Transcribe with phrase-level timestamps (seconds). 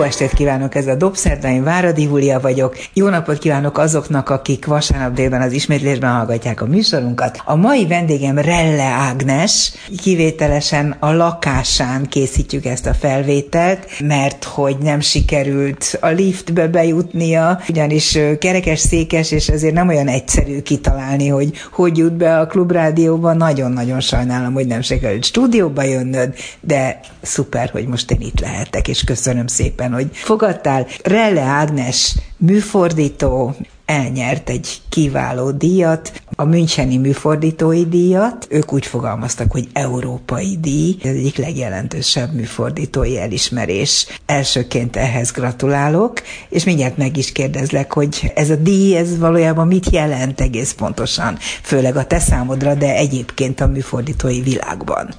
[0.00, 2.76] Jó estét kívánok, ez a Dobszerda, én Váradi Júlia vagyok.
[2.92, 7.42] Jó napot kívánok azoknak, akik vasárnap délben az ismétlésben hallgatják a műsorunkat.
[7.44, 9.72] A mai vendégem Relle Ágnes,
[10.02, 18.18] kivételesen a lakásán készítjük ezt a felvételt, mert hogy nem sikerült a liftbe bejutnia, ugyanis
[18.38, 23.32] kerekes székes, és ezért nem olyan egyszerű kitalálni, hogy hogy jut be a klubrádióba.
[23.32, 29.04] Nagyon-nagyon sajnálom, hogy nem sikerült stúdióba jönnöd, de szuper, hogy most én itt lehetek, és
[29.04, 30.86] köszönöm szépen szépen, hogy fogadtál.
[31.02, 33.54] Relle Ágnes műfordító,
[33.86, 38.46] elnyert egy kiváló díjat, a Müncheni műfordítói díjat.
[38.50, 44.06] Ők úgy fogalmaztak, hogy európai díj, ez egyik legjelentősebb műfordítói elismerés.
[44.26, 49.90] Elsőként ehhez gratulálok, és mindjárt meg is kérdezlek, hogy ez a díj, ez valójában mit
[49.90, 55.14] jelent egész pontosan, főleg a te számodra, de egyébként a műfordítói világban.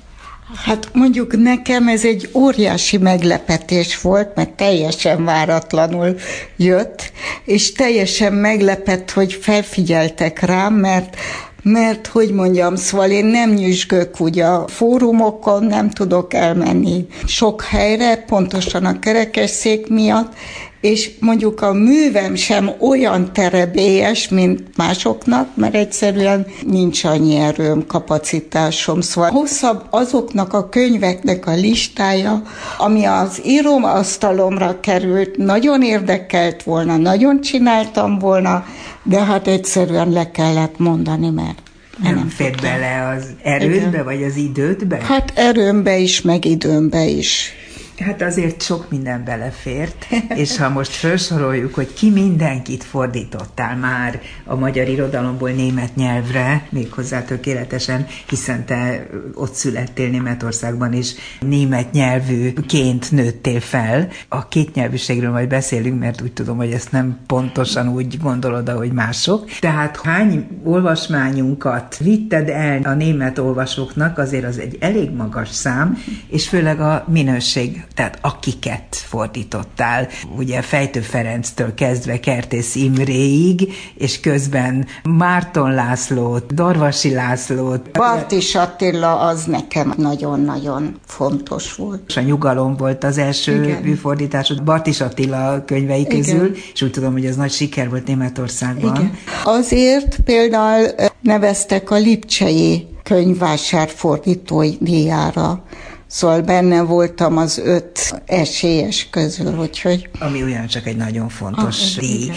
[0.56, 6.16] Hát mondjuk nekem ez egy óriási meglepetés volt, mert teljesen váratlanul
[6.58, 7.12] jött,
[7.46, 11.16] és teljesen meglepett, hogy felfigyeltek rám, mert
[11.64, 18.18] mert, hogy mondjam, szóval én nem nyüzsgök ugye a fórumokon, nem tudok elmenni sok helyre,
[18.18, 20.34] pontosan a kerekesszék miatt,
[20.82, 29.02] és mondjuk a művem sem olyan terebélyes, mint másoknak, mert egyszerűen nincs annyi erőm, kapacitásom.
[29.02, 32.42] Szóval hosszabb azoknak a könyveknek a listája,
[32.78, 38.66] ami az íróasztalomra került, nagyon érdekelt volna, nagyon csináltam volna,
[39.04, 41.62] de hát egyszerűen le kellett mondani, mert
[42.04, 44.04] nem, nem fér bele az erődbe, Igen.
[44.04, 44.98] vagy az idődbe?
[45.02, 47.54] Hát erőmbe is, meg időmbe is.
[48.02, 54.56] Hát azért sok minden belefért, és ha most felsoroljuk, hogy ki mindenkit fordítottál már a
[54.56, 63.60] magyar irodalomból német nyelvre, méghozzá tökéletesen, hiszen te ott születtél Németországban, és német nyelvűként nőttél
[63.60, 64.08] fel.
[64.28, 69.50] A kétnyelvűségről majd beszélünk, mert úgy tudom, hogy ezt nem pontosan úgy gondolod, ahogy mások.
[69.60, 76.48] Tehát hány olvasmányunkat vitted el a német olvasóknak, azért az egy elég magas szám, és
[76.48, 80.08] főleg a minőség tehát akiket fordítottál,
[80.38, 87.92] ugye Fejtő Ferenctől kezdve Kertész Imréig, és közben Márton Lászlót, Dorvasi Lászlót.
[87.92, 92.02] Bartis Attila az nekem nagyon-nagyon fontos volt.
[92.08, 93.82] És a Nyugalom volt az első Igen.
[93.82, 96.56] műfordításod Bartis Attila könyvei közül, Igen.
[96.74, 98.96] és úgy tudom, hogy ez nagy siker volt Németországban.
[98.96, 99.18] Igen.
[99.44, 100.88] Azért például
[101.22, 105.64] neveztek a Lipcsei könyvvásár fordítói díjára
[106.12, 110.10] Szóval benne voltam az öt esélyes közül, úgyhogy...
[110.20, 112.32] Ami ugyancsak egy nagyon fontos ah, díj.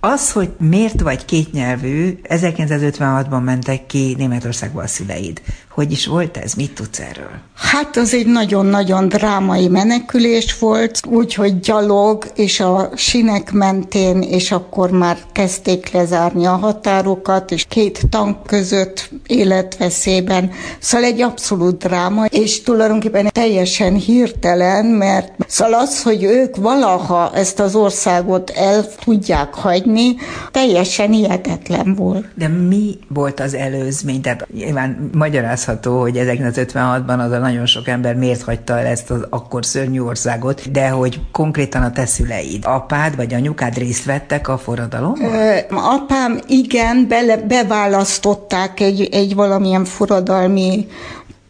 [0.00, 5.42] Az, hogy miért vagy kétnyelvű, 1956-ban mentek ki Németországba a szüleid.
[5.80, 6.54] Hogy is volt ez?
[6.54, 7.30] Mit tudsz erről?
[7.54, 14.90] Hát az egy nagyon-nagyon drámai menekülés volt, úgyhogy gyalog, és a sinek mentén, és akkor
[14.90, 20.50] már kezdték lezárni a határokat, és két tank között életveszélyben.
[20.78, 27.60] Szóval egy abszolút dráma, és tulajdonképpen teljesen hirtelen, mert szóval az, hogy ők valaha ezt
[27.60, 30.14] az országot el tudják hagyni,
[30.50, 32.26] teljesen hihetetlen volt.
[32.34, 34.20] De mi volt az előzmény?
[34.20, 39.10] Tehát nyilván magyarázhat magyarázható, hogy 1956-ban az a nagyon sok ember miért hagyta el ezt
[39.10, 44.48] az akkor szörnyű országot, de hogy konkrétan a te szüleid, apád vagy anyukád részt vettek
[44.48, 45.30] a forradalomban?
[45.70, 50.86] Apám igen, bele, beválasztották egy, egy valamilyen forradalmi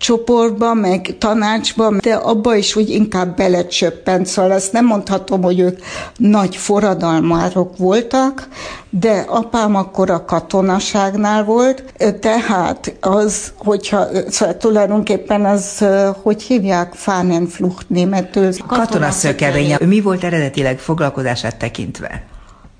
[0.00, 5.78] csoportba, meg tanácsba, de abba is úgy inkább belecsöppent, szóval azt nem mondhatom, hogy ők
[6.16, 8.48] nagy forradalmárok voltak,
[8.90, 11.84] de apám akkor a katonaságnál volt,
[12.20, 15.84] tehát az, hogyha, szóval tulajdonképpen az,
[16.22, 18.52] hogy hívják, Fahnenflucht németül.
[18.66, 19.76] Katonaszökevény.
[19.84, 22.22] Mi volt eredetileg foglalkozását tekintve?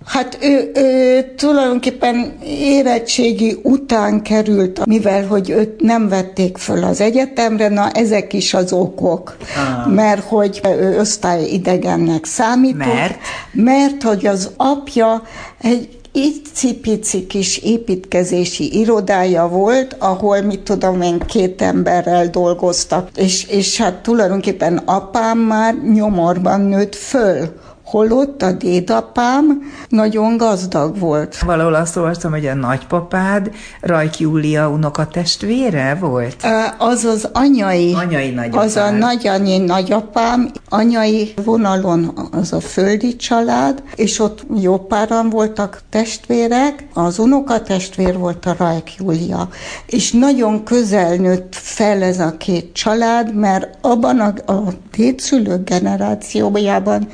[0.05, 7.69] Hát ő, ő tulajdonképpen érettségi után került, mivel hogy őt nem vették föl az egyetemre,
[7.69, 9.37] na ezek is az okok.
[9.56, 9.93] Ah.
[9.93, 12.79] Mert hogy ő osztály idegennek számított.
[12.79, 13.19] Mert?
[13.52, 15.23] Mert hogy az apja
[15.61, 23.81] egy icipici kis építkezési irodája volt, ahol, mit tudom én, két emberrel dolgoztak, és, és
[23.81, 27.53] hát tulajdonképpen apám már nyomorban nőtt föl
[27.90, 31.38] holott a dédapám nagyon gazdag volt.
[31.38, 33.50] Valahol azt olvastam, hogy a nagypapád
[33.81, 36.46] Rajk Júlia unokatestvére volt?
[36.78, 37.92] Az az anyai.
[37.94, 38.60] Anyai nagyapám.
[38.60, 45.81] Az a nagyanyai nagyapám, anyai vonalon az a földi család, és ott jó páran voltak
[45.90, 49.48] testvérek, az unokatestvér volt a Rajk Júlia.
[49.86, 54.62] És nagyon közel nőtt fel ez a két család, mert abban a, a
[54.96, 57.08] dédszülők generációjában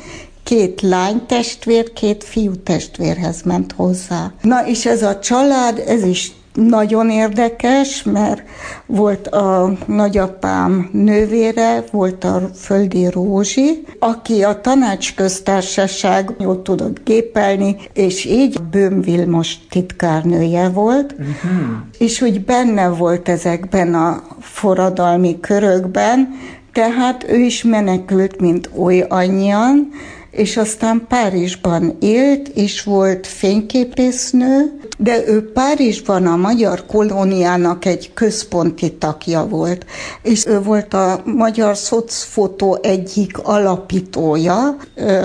[0.46, 4.32] két lány testvér, két fiú testvérhez ment hozzá.
[4.43, 8.43] Na és ez a család, ez is nagyon érdekes, mert
[8.87, 18.25] volt a nagyapám nővére, volt a Földi Rózsi, aki a tanácsköztársaság jól tudott gépelni, és
[18.25, 21.76] így Bőm Vilmos titkárnője volt, uh-huh.
[21.98, 26.28] és úgy benne volt ezekben a forradalmi körökben,
[26.72, 29.88] tehát ő is menekült, mint oly annyian,
[30.37, 38.93] és aztán Párizsban élt, és volt fényképésznő, de ő Párizsban a magyar kolóniának egy központi
[38.93, 39.87] tagja volt,
[40.23, 44.77] és ő volt a magyar szocfotó egyik alapítója.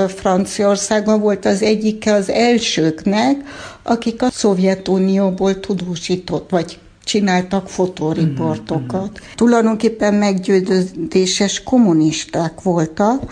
[0.07, 3.35] Franciaországban volt az egyike az elsőknek,
[3.83, 9.01] akik a Szovjetunióból tudósított, vagy csináltak fotóriportokat.
[9.01, 9.35] Mm-hmm.
[9.35, 13.23] Tulajdonképpen meggyőződéses kommunisták voltak,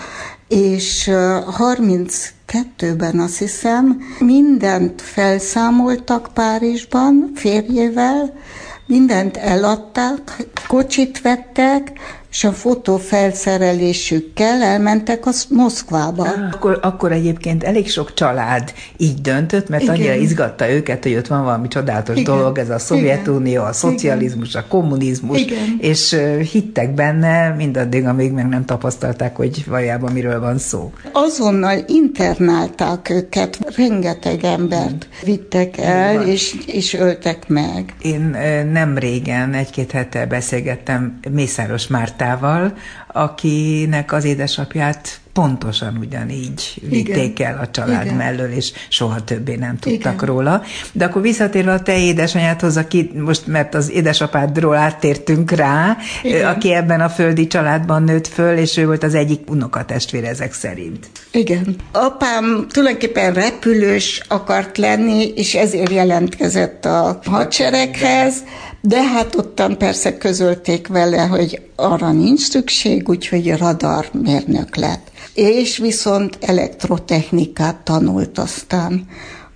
[0.50, 1.10] és
[1.58, 8.34] 32-ben azt hiszem mindent felszámoltak Párizsban férjével,
[8.86, 10.38] mindent eladtak,
[10.68, 11.92] kocsit vettek,
[12.32, 16.28] és a fotófelszerelésükkel elmentek a Moszkvába.
[16.52, 19.96] Akkor, akkor egyébként elég sok család így döntött, mert Igen.
[19.96, 22.36] annyira izgatta őket, hogy ott van valami csodálatos Igen.
[22.36, 25.78] dolog, ez a Szovjetunió, a szocializmus, a kommunizmus, Igen.
[25.80, 26.18] és
[26.52, 30.94] hittek benne mindaddig, amíg meg nem tapasztalták, hogy valójában miről van szó.
[31.12, 37.94] Azonnal internálták őket, rengeteg embert vittek el, és, és öltek meg.
[38.02, 38.38] Én
[38.72, 42.74] nem régen, egy-két hete beszélgettem Mészáros Márt Mártával,
[43.08, 48.18] akinek az édesapját pontosan ugyanígy vitték el a család Igen.
[48.18, 50.28] mellől, és soha többé nem tudtak Igen.
[50.28, 50.62] róla.
[50.92, 56.48] De akkor visszatérve a te édesanyádhoz, aki most, mert az édesapádról áttértünk rá, Igen.
[56.48, 61.10] aki ebben a földi családban nőtt föl, és ő volt az egyik unokatestvér ezek szerint.
[61.32, 61.76] Igen.
[61.92, 68.44] Apám tulajdonképpen repülős akart lenni, és ezért jelentkezett a hadsereghez,
[68.82, 75.12] de hát ottan persze közölték vele, hogy arra nincs szükség, úgyhogy radarmérnök lett.
[75.34, 79.08] És viszont elektrotechnikát tanult aztán.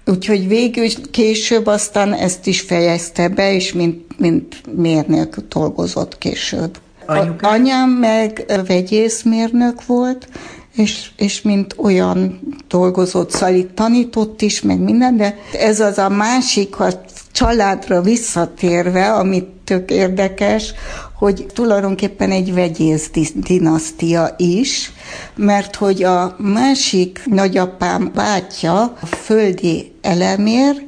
[0.06, 6.78] Úgyhogy végül később aztán ezt is fejezte be, és mint, mint mérnök dolgozott később.
[7.06, 7.48] Anyuka?
[7.48, 10.28] Anyám meg vegyészmérnök volt,
[10.76, 16.10] és, és mint olyan dolgozott, szóval itt tanított is, meg minden, de ez az a
[16.10, 20.74] másik, ha családra visszatérve, amit tök érdekes,
[21.18, 24.92] hogy tulajdonképpen egy vegyész dinasztia is,
[25.36, 30.86] mert hogy a másik nagyapám bátyja, a földi elemér,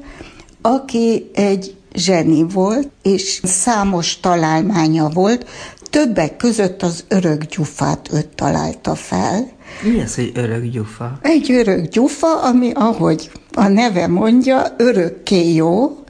[0.61, 5.45] aki egy zseni volt, és számos találmánya volt,
[5.89, 9.47] többek között az örök gyufát őt találta fel.
[9.83, 11.19] Mi az, hogy örök gyufa?
[11.21, 16.04] Egy örök gyufa, ami ahogy a neve mondja, örökké jó,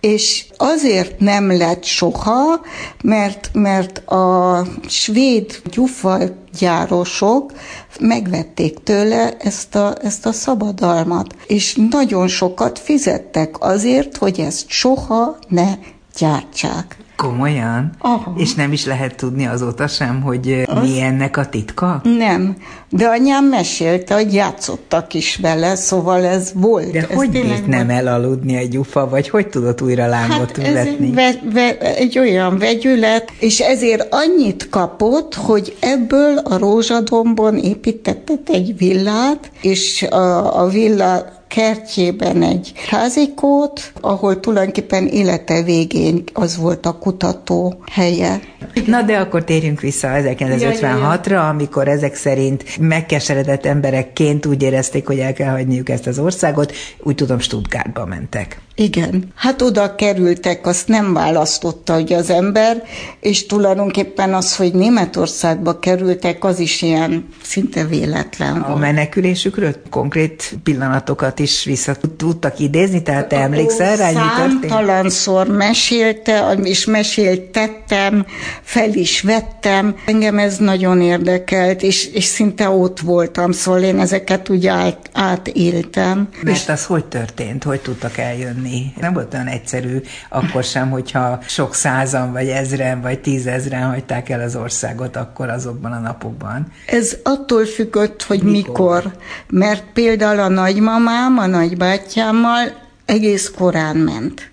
[0.00, 2.60] és azért nem lett soha,
[3.02, 7.52] mert, mert a svéd gyufagyárosok
[8.00, 15.38] megvették tőle ezt a, ezt a szabadalmat, és nagyon sokat fizettek azért, hogy ezt soha
[15.48, 15.72] ne
[16.18, 16.96] gyártsák.
[17.16, 17.90] Komolyan?
[17.98, 18.34] Aha.
[18.36, 20.88] És nem is lehet tudni azóta sem, hogy Az...
[20.88, 22.00] mi ennek a titka?
[22.02, 22.56] Nem,
[22.88, 26.90] de anyám mesélte, hogy játszottak is vele, szóval ez volt.
[26.90, 31.12] De ez hogy bírt nem elaludni egy gyufa, vagy hogy tudott újra lángot hát vetni?
[31.16, 38.40] Ez ve, ve, egy olyan vegyület, és ezért annyit kapott, hogy ebből a rózsadombon építettek
[38.44, 46.86] egy villát, és a, a villa kertjében egy házikót, ahol tulajdonképpen élete végén az volt
[46.86, 48.40] a kutató helye.
[48.86, 55.32] Na de akkor térjünk vissza 1956-ra, amikor ezek szerint megkeseredett emberekként úgy érezték, hogy el
[55.32, 58.60] kell hagyniuk ezt az országot, úgy tudom Stuttgartba mentek.
[58.74, 62.82] Igen, hát oda kerültek, azt nem választotta hogy az ember,
[63.20, 71.38] és tulajdonképpen az, hogy Németországba kerültek, az is ilyen szinte véletlen A menekülésükről konkrét pillanatokat
[71.38, 78.26] is vissza tudtak idézni, tehát te emlékszel rá, Számtalanszor mesélte, és meséltettem,
[78.62, 79.96] fel is vettem.
[80.06, 86.28] Engem ez nagyon érdekelt, és, és szinte ott voltam, szóval én ezeket úgy át, átéltem.
[86.42, 87.64] Mert és az hogy történt?
[87.64, 88.61] Hogy tudtak eljönni?
[89.00, 94.40] Nem volt olyan egyszerű akkor sem, hogyha sok százan, vagy ezren, vagy tízezren hagyták el
[94.40, 96.72] az országot akkor azokban a napokban.
[96.86, 98.62] Ez attól függött, hogy mikor.
[98.62, 99.12] mikor.
[99.50, 102.72] Mert például a nagymamám, a nagybátyámmal
[103.06, 104.50] egész korán ment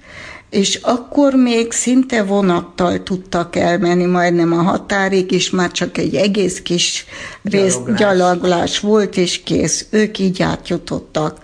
[0.49, 6.61] és akkor még szinte vonattal tudtak elmenni, majdnem a határig, és már csak egy egész
[6.61, 7.05] kis
[7.43, 9.85] rész gyaloglás volt, és kész.
[9.89, 11.37] Ők így átjutottak.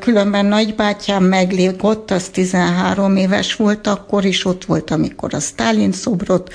[0.00, 6.52] Különben nagybátyám meglégott, az 13 éves volt, akkor is ott volt, amikor a Stalin szobrot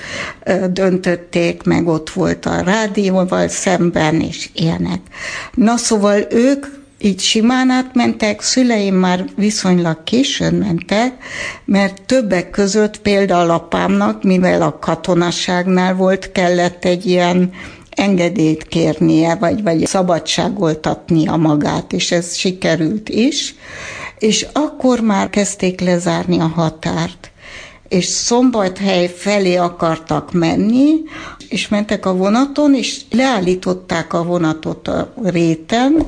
[0.70, 5.00] döntötték, meg ott volt a rádióval szemben, és ilyenek.
[5.54, 6.66] Na szóval ők
[6.98, 11.12] így simán átmentek, szüleim már viszonylag későn mentek,
[11.64, 17.52] mert többek között például apámnak, mivel a katonaságnál volt, kellett egy ilyen
[17.96, 23.54] engedélyt kérnie, vagy, vagy szabadságoltatnia magát, és ez sikerült is,
[24.18, 27.30] és akkor már kezdték lezárni a határt.
[27.88, 30.90] És Szombathely felé akartak menni,
[31.48, 36.06] és mentek a vonaton, és leállították a vonatot a réten,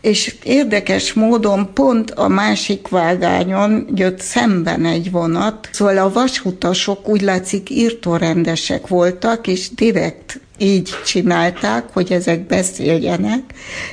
[0.00, 7.20] és érdekes módon pont a másik vágányon jött szemben egy vonat, szóval a vasutasok úgy
[7.20, 13.42] látszik írtórendesek voltak, és direkt így csinálták, hogy ezek beszéljenek,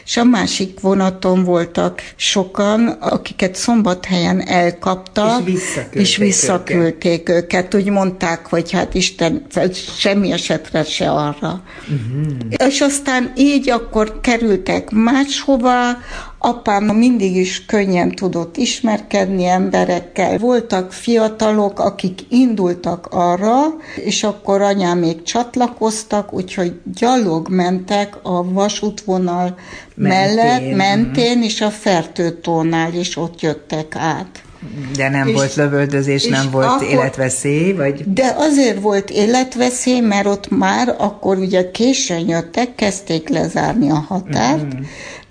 [0.06, 7.44] és a másik vonaton voltak sokan, akiket szombathelyen elkaptak, és visszaküldték, és visszaküldték őket.
[7.44, 7.76] őket.
[7.76, 9.46] Úgy mondták, hogy hát Isten
[9.98, 11.64] semmi esetre se arra.
[11.82, 12.70] Uh-huh.
[12.70, 15.98] És aztán így akkor kerültek máshova,
[16.48, 20.38] Apám mindig is könnyen tudott ismerkedni emberekkel.
[20.38, 23.56] Voltak fiatalok, akik indultak arra,
[23.96, 29.58] és akkor anyám még csatlakoztak, úgyhogy gyalog mentek a vasútvonal
[29.96, 30.36] mentén.
[30.36, 34.44] mellett, mentén, és a fertőtónál is ott jöttek át.
[34.96, 37.74] De nem és, volt lövöldözés, nem volt akkor, életveszély?
[37.74, 38.14] Vagy?
[38.14, 44.76] De azért volt életveszély, mert ott már akkor ugye későn jöttek, kezdték lezárni a határt,
[44.76, 44.80] mm.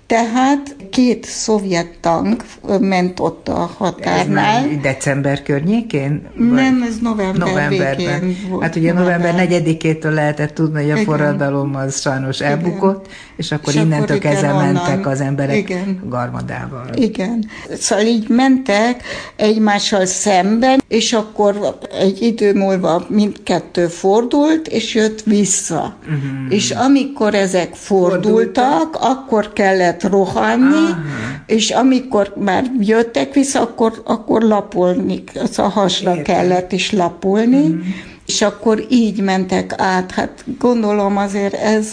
[0.07, 2.45] Tehát két szovjet tank
[2.79, 4.63] ment ott a határnál.
[4.63, 6.27] Ez december környékén?
[6.37, 8.37] Nem, ez november novemberben.
[8.49, 11.05] Volt hát ugye november 4-től lehetett tudni, hogy a Igen.
[11.05, 12.51] forradalom az sajnos Igen.
[12.51, 16.01] elbukott, és akkor és innentől kezdve mentek az emberek Igen.
[16.09, 16.89] garmadával.
[16.95, 17.45] Igen.
[17.79, 19.03] Szóval így mentek
[19.35, 25.95] egymással szemben, és akkor egy idő múlva mindkettő fordult, és jött vissza.
[26.01, 26.53] Uh-huh.
[26.53, 31.01] És amikor ezek fordultak, fordultak, akkor kellett kellett rohanni, Aha.
[31.45, 36.23] és amikor már jöttek vissza, akkor, akkor lapolni, az a hasra Értem.
[36.23, 37.79] kellett is lapolni, mm.
[38.25, 40.11] és akkor így mentek át.
[40.11, 41.87] Hát gondolom azért ez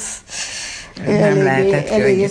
[1.07, 2.29] nem eléggé, lehetett eléggé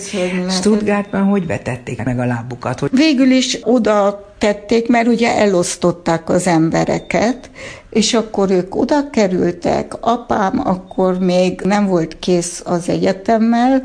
[0.50, 2.78] Stuttgartban hogy vetették meg a lábukat?
[2.78, 2.90] Hogy...
[2.92, 7.50] Végül is oda tették, mert ugye elosztották az embereket,
[7.90, 13.82] és akkor ők oda kerültek, apám akkor még nem volt kész az egyetemmel,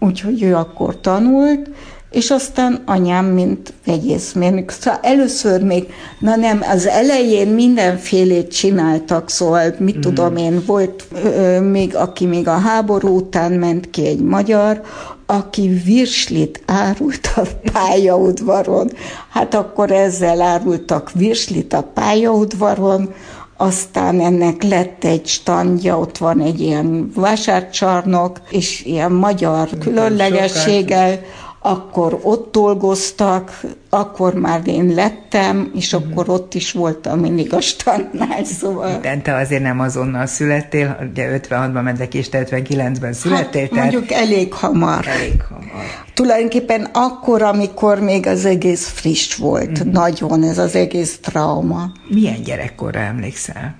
[0.00, 1.70] úgyhogy ő akkor tanult,
[2.10, 4.70] és aztán anyám, mint vegyészmérnök.
[4.70, 5.86] Szóval először még,
[6.18, 10.00] na nem, az elején mindenfélét csináltak, szóval mit mm.
[10.00, 14.80] tudom én, volt ö, még, aki még a háború után ment ki egy magyar,
[15.26, 17.42] aki virslit árult a
[17.72, 18.90] pályaudvaron.
[19.28, 23.14] Hát akkor ezzel árultak virslit a pályaudvaron,
[23.60, 31.20] aztán ennek lett egy standja, ott van egy ilyen vásárcsarnok, és ilyen magyar különlegességgel,
[31.62, 36.10] akkor ott dolgoztak, akkor már én lettem, és uh-huh.
[36.10, 38.98] akkor ott is voltam mindig a standnál, szóval...
[39.00, 43.60] De te azért nem azonnal születtél, ugye 56-ban mentek, és te 59-ben születtél.
[43.60, 43.92] Hát, tehát...
[43.92, 45.06] mondjuk elég hamar.
[45.06, 45.84] Elég hamar.
[46.14, 49.92] Tulajdonképpen akkor, amikor még az egész friss volt, uh-huh.
[49.92, 51.92] nagyon ez az egész trauma.
[52.08, 53.74] Milyen gyerekkorra emlékszel?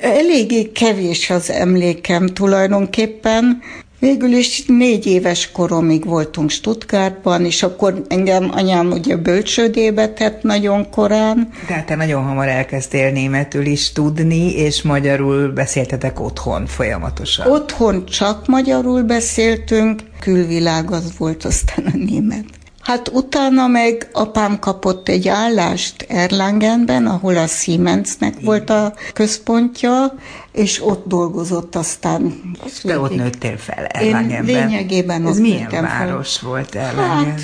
[0.00, 3.62] Eléggé kevés az emlékem tulajdonképpen.
[4.00, 10.90] Végül is négy éves koromig voltunk Stuttgartban, és akkor engem anyám ugye bölcsődébe tett nagyon
[10.90, 11.48] korán.
[11.66, 17.52] Tehát te nagyon hamar elkezdtél németül is tudni, és magyarul beszéltetek otthon folyamatosan.
[17.52, 22.44] Otthon csak magyarul beszéltünk, külvilág az volt aztán a német.
[22.90, 28.44] Hát utána meg apám kapott egy állást Erlangenben, ahol a Siemensnek Igen.
[28.44, 30.14] volt a központja,
[30.52, 32.40] és ott dolgozott aztán.
[32.82, 34.48] Te ott nőttél fel Erlangenben.
[34.48, 36.48] Én lényegében Ez milyen város fel.
[36.48, 37.34] volt Erlangen?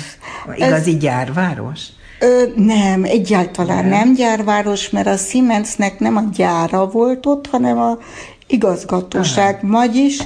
[0.45, 0.97] Hát, Igazi ez...
[0.97, 1.81] gyárváros?
[2.19, 3.89] Ö, nem, egyáltalán nem.
[3.89, 7.97] nem gyárváros, mert a Siemensnek nem a gyára volt ott, hanem a
[8.47, 9.71] igazgatóság, Aha.
[9.71, 10.19] vagyis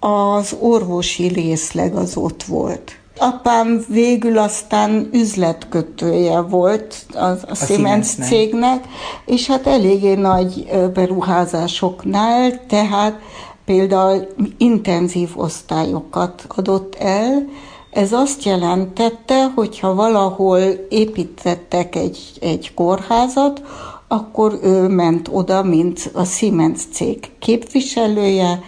[0.00, 3.00] az orvosi részleg az ott volt.
[3.18, 8.84] Apám végül aztán üzletkötője volt a, a, a Siemens cégnek,
[9.26, 13.20] és hát eléggé nagy beruházásoknál, tehát
[13.64, 14.26] például
[14.58, 17.48] intenzív osztályokat adott el,
[17.90, 23.62] ez azt jelentette, hogy ha valahol építettek egy, egy kórházat,
[24.08, 28.62] akkor ő ment oda, mint a Siemens cég képviselője,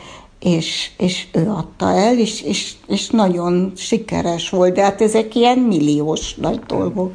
[0.45, 5.59] és, és ő adta el, és, és, és nagyon sikeres volt, de hát ezek ilyen
[5.59, 7.15] milliós nagy dolgok.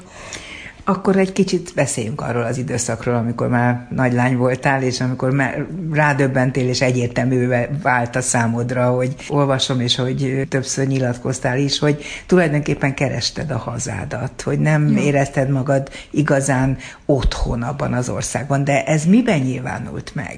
[0.83, 5.65] Akkor egy kicsit beszéljünk arról az időszakról, amikor már nagy lány voltál, és amikor már
[5.91, 12.93] rádöbbentél, és egyértelművé vált a számodra, hogy olvasom, és hogy többször nyilatkoztál is, hogy tulajdonképpen
[12.93, 15.01] kerested a hazádat, hogy nem ja.
[15.01, 18.63] érezted magad igazán otthon abban az országban.
[18.63, 20.38] De ez miben nyilvánult meg?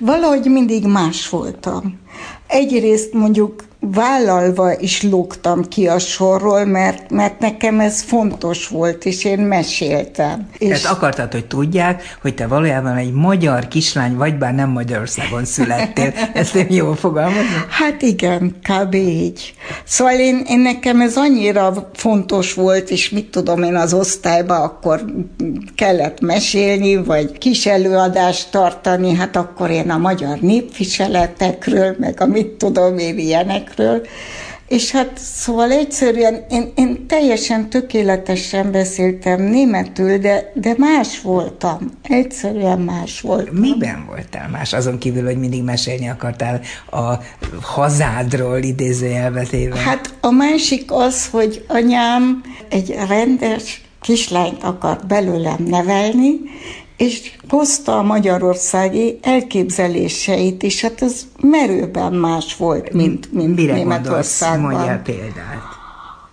[0.00, 1.98] Valahogy mindig más voltam.
[2.46, 9.24] Egyrészt mondjuk vállalva is lógtam ki a sorról, mert, mert nekem ez fontos volt, és
[9.24, 10.48] én meséltem.
[10.58, 16.12] És akartad, hogy tudják, hogy te valójában egy magyar kislány vagy, bár nem Magyarországon születtél.
[16.32, 17.64] Ezt én jól fogalmazom?
[17.68, 18.94] Hát igen, kb.
[18.94, 19.54] így.
[19.84, 25.04] Szóval én, én nekem ez annyira fontos volt, és mit tudom én az osztályba, akkor
[25.74, 32.48] kellett mesélni, vagy kis előadást tartani, hát akkor én a magyar népviseletekről, meg a mit
[32.48, 34.06] tudom én ilyenek ezekről,
[34.68, 41.78] és hát szóval egyszerűen én, én teljesen tökéletesen beszéltem németül, de, de más voltam.
[42.02, 43.54] Egyszerűen más voltam.
[43.54, 44.72] Miben voltál más?
[44.72, 46.60] Azon kívül, hogy mindig mesélni akartál
[46.90, 47.14] a
[47.62, 49.78] hazádról idézőjelvetével.
[49.78, 56.30] Hát a másik az, hogy anyám egy rendes kislányt akart belőlem nevelni,
[57.00, 64.72] és hozta a magyarországi elképzeléseit, és hát ez merőben más volt, mint, mint Mire Németországban.
[64.72, 65.62] Mondjál példát.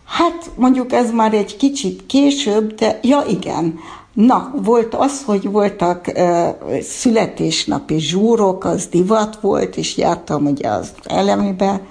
[0.06, 3.80] Hát mondjuk ez már egy kicsit később, de ja igen,
[4.14, 10.92] Na, volt az, hogy voltak uh, születésnapi zsúrok, az divat volt, és jártam ugye az
[11.04, 11.82] elemibe,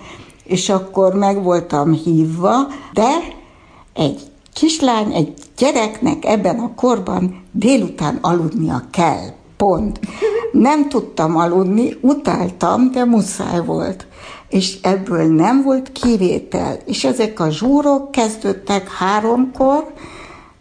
[0.45, 2.55] és akkor meg voltam hívva,
[2.93, 3.09] de
[3.95, 4.21] egy
[4.57, 9.27] kislány, egy gyereknek ebben a korban délután aludnia kell.
[9.57, 10.01] Pont.
[10.53, 14.07] Nem tudtam aludni, utáltam, de muszáj volt.
[14.49, 16.79] És ebből nem volt kivétel.
[16.85, 19.93] És ezek a zsúrok kezdődtek háromkor,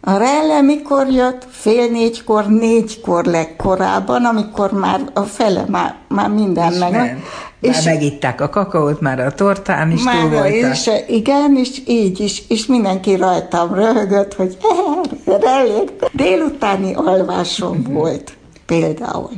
[0.00, 1.46] a relle mikor jött?
[1.50, 6.90] Fél négykor, négykor legkorábban, amikor már a fele, már, már minden és meg.
[6.90, 7.22] Nem.
[7.66, 10.72] És már megitták a kakaót, már a tortán is már túl voltak.
[10.72, 14.56] És, igen, és így is, és mindenki rajtam röhögött, hogy
[15.44, 16.10] rellét.
[16.12, 17.94] Délutáni alvásom uh-huh.
[17.94, 19.30] volt például.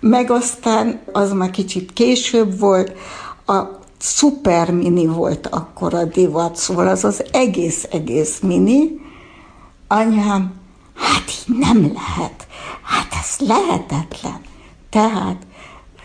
[0.00, 2.92] Meg aztán, az már kicsit később volt,
[3.46, 3.62] a
[3.98, 9.00] szuper mini volt akkor a divat, szóval az az egész-egész mini,
[9.88, 10.52] anyám,
[10.94, 12.46] hát így nem lehet,
[12.82, 14.40] hát ez lehetetlen.
[14.90, 15.36] Tehát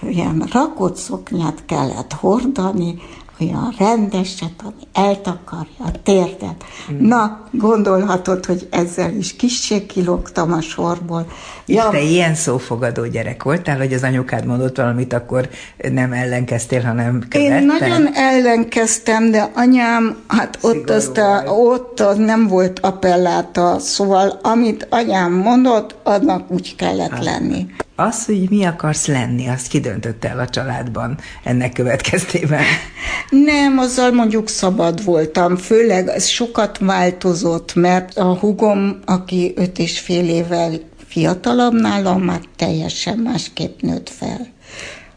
[0.02, 2.96] ilyen rakott szoknyát kellett hordani,
[3.42, 6.64] olyan rendeset, ami eltakarja a térdet.
[6.92, 7.08] Mm.
[7.08, 11.26] Na, gondolhatod, hogy ezzel is kissé kilógtam a sorból.
[11.66, 11.90] Ja.
[11.90, 15.50] Te ilyen szófogadó gyerek voltál, hogy az anyukád mondott valamit, akkor
[15.92, 17.40] nem ellenkeztél, hanem követte?
[17.40, 24.40] Én nagyon ellenkeztem, de anyám, hát ott, azt a, ott az nem volt appelláta, szóval
[24.42, 27.24] amit anyám mondott, annak úgy kellett hát.
[27.24, 27.66] lenni.
[28.00, 32.64] Az, hogy mi akarsz lenni, azt kidöntött el a családban ennek következtében?
[33.30, 40.00] Nem, azzal mondjuk szabad voltam, főleg ez sokat változott, mert a hugom, aki öt és
[40.00, 40.72] fél évvel
[41.08, 44.48] fiatalabb nálam, már teljesen másképp nőtt fel.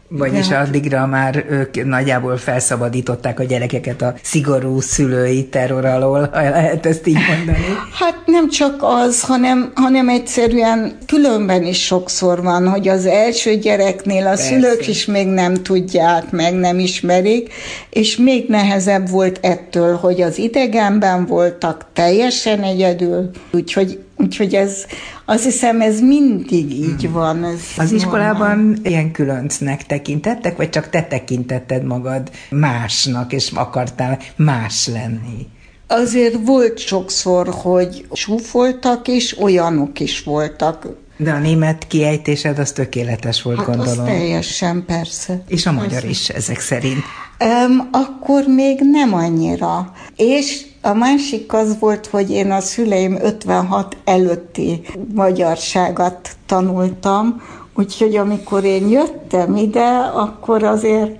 [0.07, 0.67] Vagyis hát...
[0.67, 7.07] addigra már ők nagyjából felszabadították a gyerekeket a szigorú szülői terror alól, ha lehet ezt
[7.07, 7.65] így mondani.
[7.99, 14.25] Hát nem csak az, hanem, hanem egyszerűen különben is sokszor van, hogy az első gyereknél
[14.25, 14.43] a Persze.
[14.43, 17.53] szülők is még nem tudják, meg nem ismerik,
[17.89, 24.85] és még nehezebb volt ettől, hogy az idegenben voltak teljesen egyedül, úgyhogy Úgyhogy ez,
[25.25, 27.13] azt hiszem, ez mindig így hmm.
[27.13, 27.43] van.
[27.43, 28.75] Ez az iskolában normál.
[28.83, 35.47] ilyen különcnek tekintettek, vagy csak te tekintetted magad másnak, és akartál más lenni?
[35.87, 40.87] Azért volt sokszor, hogy súfoltak, és olyanok is voltak.
[41.17, 43.99] De a német kiejtésed az tökéletes volt, hát gondolom.
[43.99, 45.43] Az teljesen, persze.
[45.47, 46.07] És a magyar persze.
[46.07, 47.03] is, ezek szerint.
[47.39, 49.91] Um, akkor még nem annyira.
[50.15, 54.81] És a másik az volt, hogy én a szüleim 56 előtti
[55.13, 57.41] magyarságot tanultam,
[57.75, 61.19] Úgyhogy amikor én jöttem ide, akkor azért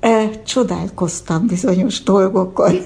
[0.00, 2.78] e, csodálkoztam bizonyos dolgokon.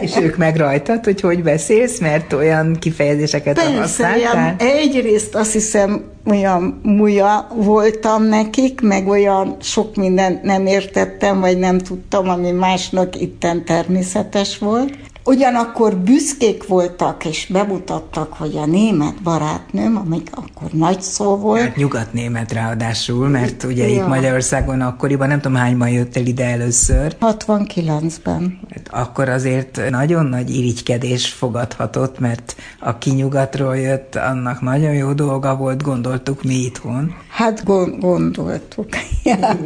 [0.00, 4.56] És ők meg rajtad, hogy hogy beszélsz, mert olyan kifejezéseket Persze, használtál?
[4.58, 11.78] egyrészt azt hiszem olyan múja voltam nekik, meg olyan sok mindent nem értettem, vagy nem
[11.78, 14.92] tudtam, ami másnak itten természetes volt.
[15.24, 21.60] Ugyanakkor büszkék voltak, és bemutattak, hogy a német barátnőm, amik akkor nagy szó volt.
[21.60, 23.94] Hát nyugat-német ráadásul, mert ugye ja.
[23.94, 27.16] itt Magyarországon akkoriban nem tudom hányban jött el ide először.
[27.20, 28.60] 69-ben.
[28.70, 35.56] Hát akkor azért nagyon nagy irigykedés fogadhatott, mert aki nyugatról jött, annak nagyon jó dolga
[35.56, 37.14] volt, gondoltuk mi itthon.
[37.28, 38.88] Hát gondoltuk.
[39.24, 39.58] Ja.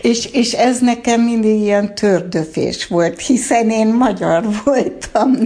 [0.00, 4.87] És, és ez nekem mindig ilyen tördöfés volt, hiszen én magyar voltam.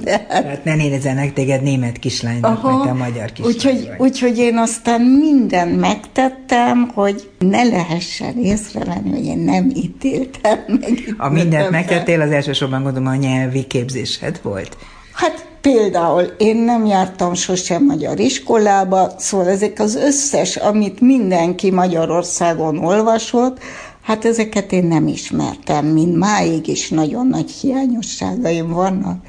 [0.04, 0.26] De...
[0.28, 4.08] Hát ne nézzenek téged német kislánynak, Aha, te magyar kislány úgyhogy, vagy.
[4.08, 11.14] úgyhogy én aztán minden megtettem, hogy ne lehessen észrevenni, hogy én nem ítéltem meg.
[11.18, 14.76] A mindent megtettél, az elsősorban gondolom a nyelvi képzésed volt.
[15.12, 22.78] Hát Például én nem jártam sosem magyar iskolába, szóval ezek az összes, amit mindenki Magyarországon
[22.78, 23.58] olvasott,
[24.02, 29.24] hát ezeket én nem ismertem, mint máig is nagyon nagy hiányosságaim vannak.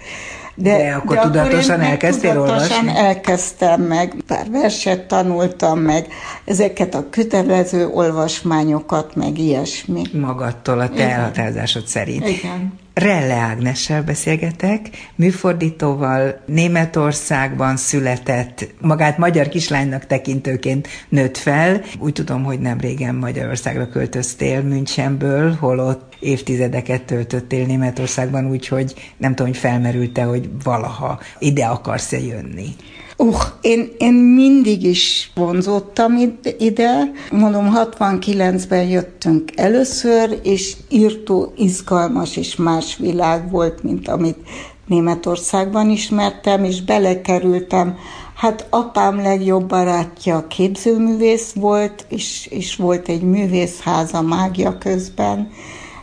[0.56, 3.06] De, de akkor de tudatosan akkor elkezdtél tudatosan olvasni?
[3.06, 6.08] elkezdtem meg, pár verset tanultam meg,
[6.46, 10.02] ezeket a kötelező olvasmányokat, meg ilyesmi.
[10.12, 12.28] Magadtól a te elhatározásod szerint.
[12.28, 12.82] Igen.
[12.94, 21.82] Relle Ágnessel beszélgetek, műfordítóval Németországban született, magát magyar kislánynak tekintőként nőtt fel.
[22.00, 29.52] Úgy tudom, hogy nem régen Magyarországra költöztél Münchenből, holott évtizedeket töltöttél Németországban, úgyhogy nem tudom,
[29.52, 32.68] hogy felmerült-e, hogy valaha ide akarsz-e jönni.
[33.24, 36.14] Uh, én, én mindig is vonzottam
[36.58, 37.12] ide.
[37.32, 44.38] Mondom, 69-ben jöttünk először, és írtó, izgalmas és más világ volt, mint amit
[44.88, 47.96] Németországban ismertem, és belekerültem.
[48.36, 55.52] Hát apám legjobb barátja képzőművész volt, és, és volt egy művészháza mágia közben,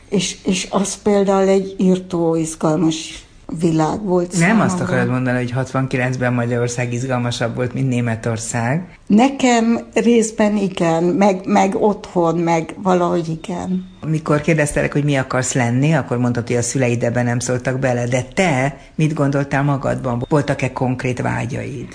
[0.08, 3.24] és, és az például egy írtó, izgalmas
[3.58, 4.64] világ volt Nem számomra.
[4.64, 8.98] azt akarod mondani, hogy 69-ben Magyarország izgalmasabb volt, mint Németország?
[9.06, 13.88] Nekem részben igen, meg, meg otthon, meg valahogy igen.
[14.06, 18.06] Mikor kérdeztelek, hogy mi akarsz lenni, akkor mondtad, hogy a szüleid ebben nem szóltak bele,
[18.06, 20.24] de te mit gondoltál magadban?
[20.28, 21.88] Voltak-e konkrét vágyaid?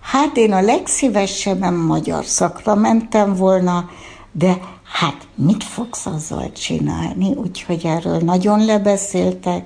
[0.00, 3.90] Hát én a legszívesebben magyar szakra mentem volna,
[4.32, 4.58] de
[5.00, 7.34] hát mit fogsz azzal csinálni?
[7.34, 9.62] Úgyhogy erről nagyon lebeszéltek.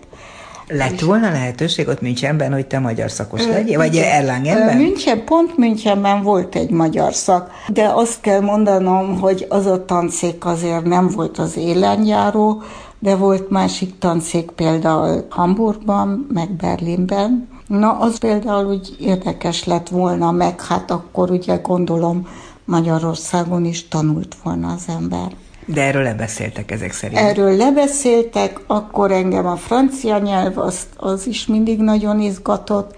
[0.68, 4.76] Lett volna lehetőség ott Münchenben, hogy te magyar szakos legyél, vagy Erlangenben?
[4.76, 10.44] München, pont Münchenben volt egy magyar szak, de azt kell mondanom, hogy az a tanszék
[10.44, 12.62] azért nem volt az élenjáró,
[12.98, 17.48] de volt másik tanszék például Hamburgban, meg Berlinben.
[17.66, 22.28] Na, az például úgy érdekes lett volna, meg hát akkor ugye gondolom
[22.64, 25.32] Magyarországon is tanult volna az ember.
[25.74, 27.18] De erről lebeszéltek ezek szerint.
[27.18, 32.94] Erről lebeszéltek, akkor engem a francia nyelv az, az is mindig nagyon izgatott,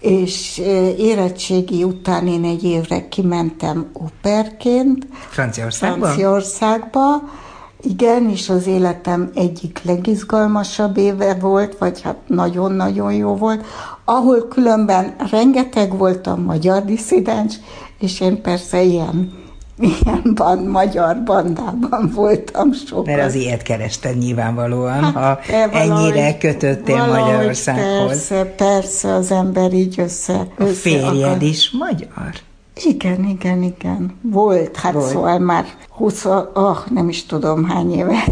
[0.00, 0.58] és
[0.98, 5.06] érettségi után én egy évre kimentem operként.
[5.28, 6.04] Franciaországba?
[6.06, 7.22] Franciaországba,
[7.82, 13.66] igen, és az életem egyik legizgalmasabb éve volt, vagy hát nagyon-nagyon jó volt,
[14.04, 17.54] ahol különben rengeteg voltam magyar diszidens,
[17.98, 19.43] és én persze ilyen
[19.78, 23.06] ilyen van, magyar bandában voltam sokat.
[23.06, 25.38] Mert az ilyet kerested nyilvánvalóan, hát, ha
[25.72, 28.08] ennyire kötöttél Magyarországhoz.
[28.08, 31.42] Persze, persze az ember így össze, össze A férjed akar.
[31.42, 32.32] is magyar?
[32.82, 34.18] Igen, igen, igen.
[34.22, 35.10] Volt, hát Volt.
[35.10, 38.24] szóval már 20, oh, nem is tudom hány éve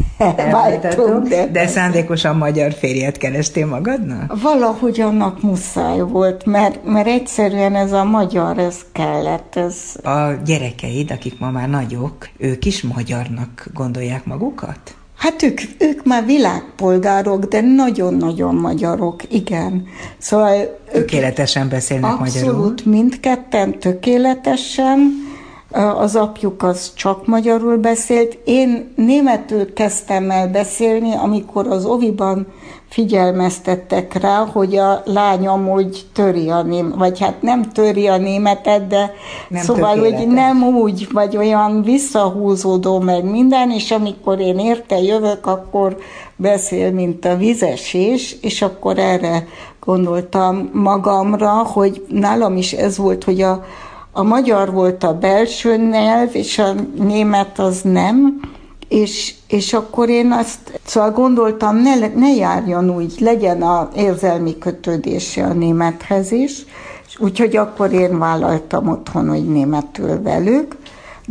[0.50, 1.28] váltunk.
[1.28, 4.40] De, de szándékosan magyar férjet kerestél magadnak?
[4.42, 9.56] Valahogy annak muszáj volt, mert, mert egyszerűen ez a magyar, ez kellett.
[9.56, 9.76] Ez...
[10.04, 14.94] A gyerekeid, akik ma már nagyok, ők is magyarnak gondolják magukat?
[15.22, 19.84] Hát ők, ők már világpolgárok, de nagyon-nagyon magyarok, igen.
[20.18, 22.54] Szóval tökéletesen beszélnek abszolút magyarul?
[22.54, 24.98] Abszolút, mindketten tökéletesen.
[25.96, 28.38] Az apjuk az csak magyarul beszélt.
[28.44, 32.46] Én németül kezdtem el beszélni, amikor az oviban
[32.92, 38.86] figyelmeztettek rá, hogy a lányom úgy töri a német, vagy hát nem töri a németet,
[38.86, 39.14] de
[39.48, 40.18] nem szóval, tökéletes.
[40.18, 45.96] hogy nem úgy, vagy olyan visszahúzódó meg minden, és amikor én érte jövök, akkor
[46.36, 49.46] beszél, mint a vizesés, és akkor erre
[49.80, 53.64] gondoltam magamra, hogy nálam is ez volt, hogy a,
[54.14, 58.40] A magyar volt a belső nyelv, és a német az nem,
[58.92, 65.44] és, és akkor én azt szóval gondoltam, ne, ne járjon úgy, legyen a érzelmi kötődése
[65.44, 66.64] a némethez is,
[67.18, 70.76] úgyhogy akkor én vállaltam otthon, hogy németül velük,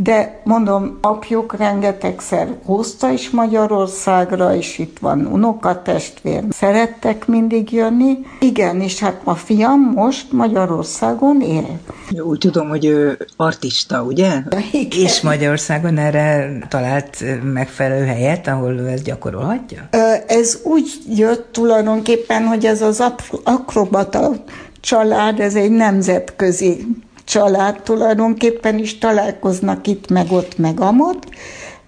[0.04, 6.44] de mondom, apjuk rengetegszer hozta is Magyarországra, és itt van unokatestvér.
[6.50, 8.18] Szerettek mindig jönni.
[8.40, 11.80] Igen, és hát a fiam most Magyarországon él.
[12.24, 14.32] Úgy tudom, hogy ő artista, ugye?
[14.72, 15.02] Igen.
[15.02, 19.90] És Magyarországon erre talált megfelelő helyet, ahol ő ezt gyakorolhatja?
[20.28, 23.04] Ez úgy jött tulajdonképpen, hogy ez az
[23.44, 24.32] akrobata
[24.80, 26.86] család, ez egy nemzetközi
[27.24, 31.28] család tulajdonképpen is találkoznak itt, meg ott, meg amott,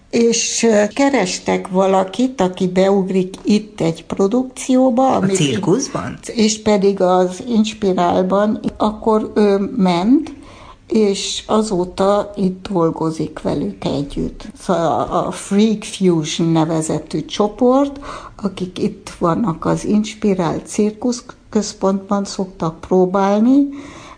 [0.10, 5.16] és kerestek valakit, aki beugrik itt egy produkcióba.
[5.16, 6.20] A cirkuszban?
[6.34, 10.34] És pedig az Inspirálban, akkor ő ment,
[10.88, 14.48] és azóta itt dolgozik velük együtt.
[14.60, 18.00] Szóval a Freak Fusion nevezetű csoport,
[18.42, 23.68] akik itt vannak az Inspirált Cirkusz központban szoktak próbálni,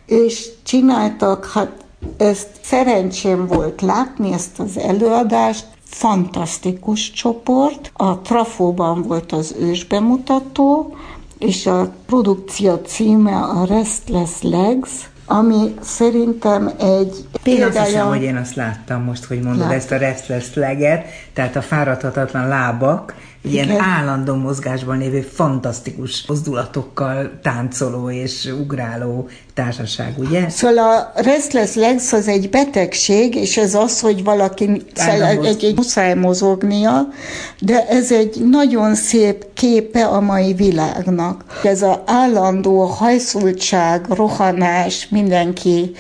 [0.06, 1.72] és csináltak, hát
[2.18, 7.92] ezt szerencsém volt látni, ezt az előadást, fantasztikus csoport.
[7.94, 10.96] A Trafóban volt az ősbemutató,
[11.38, 14.90] és a produkció címe a Restless Legs,
[15.26, 17.68] ami szerintem egy példája...
[17.68, 19.72] Én azt hiszem, hogy én azt láttam most, hogy mondod Lát.
[19.72, 23.16] ezt a restless leget, tehát a fáradhatatlan lábak,
[23.46, 23.80] ilyen Igen.
[23.80, 30.50] állandó mozgásban lévő fantasztikus mozdulatokkal táncoló és ugráló társaság, ugye?
[30.50, 35.76] Szóval a restless legs az egy betegség, és ez az, hogy valaki egy, egy, egy
[35.76, 37.08] muszáj mozognia,
[37.60, 41.62] de ez egy nagyon szép képe a mai világnak.
[41.64, 45.92] Ez az állandó hajszultság, rohanás, mindenki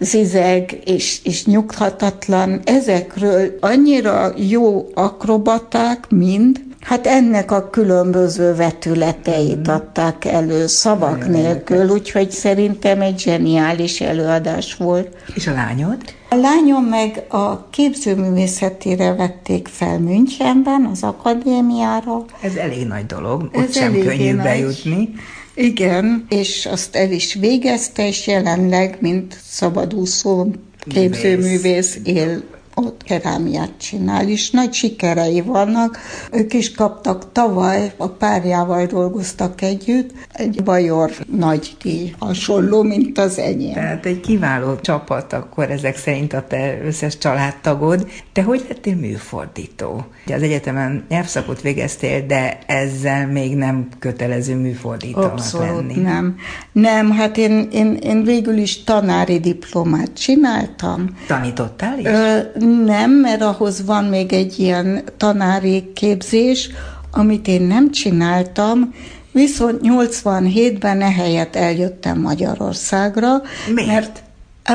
[0.00, 10.24] zizeg és, és nyughatatlan, ezekről annyira jó akrobaták mind, Hát ennek a különböző vetületeit adták
[10.24, 15.16] elő szavak nélkül, úgyhogy szerintem egy zseniális előadás volt.
[15.34, 15.96] És a lányod?
[16.30, 22.24] A lányom meg a képzőművészetére vették fel Münchenben, az akadémiára.
[22.42, 24.42] Ez elég nagy dolog, ott Ez sem könnyű nagy.
[24.44, 25.08] bejutni.
[25.54, 30.46] Igen, és azt el is végezte, és jelenleg, mint szabadúszó
[30.88, 32.42] képzőművész él
[32.74, 35.98] ott kerámiát csinál, és nagy sikerei vannak.
[36.32, 43.38] Ők is kaptak tavaly, a párjával dolgoztak együtt, egy bajor nagy díj, hasonló, mint az
[43.38, 43.72] enyém.
[43.72, 48.10] Tehát egy kiváló csapat akkor ezek szerint a te összes családtagod.
[48.32, 50.04] Te hogy lettél műfordító?
[50.26, 55.94] Ugye az egyetemen nyelvszakot végeztél, de ezzel még nem kötelező műfordítónak Abszolút lenni.
[55.94, 56.36] nem.
[56.72, 61.06] Nem, hát én, én, én végül is tanári diplomát csináltam.
[61.26, 62.06] Tanítottál is?
[62.06, 62.38] Ö,
[62.84, 66.70] nem, mert ahhoz van még egy ilyen tanári képzés,
[67.10, 68.94] amit én nem csináltam,
[69.32, 73.42] viszont 87-ben ehelyett eljöttem Magyarországra.
[73.74, 73.86] Miért?
[73.86, 74.21] Mert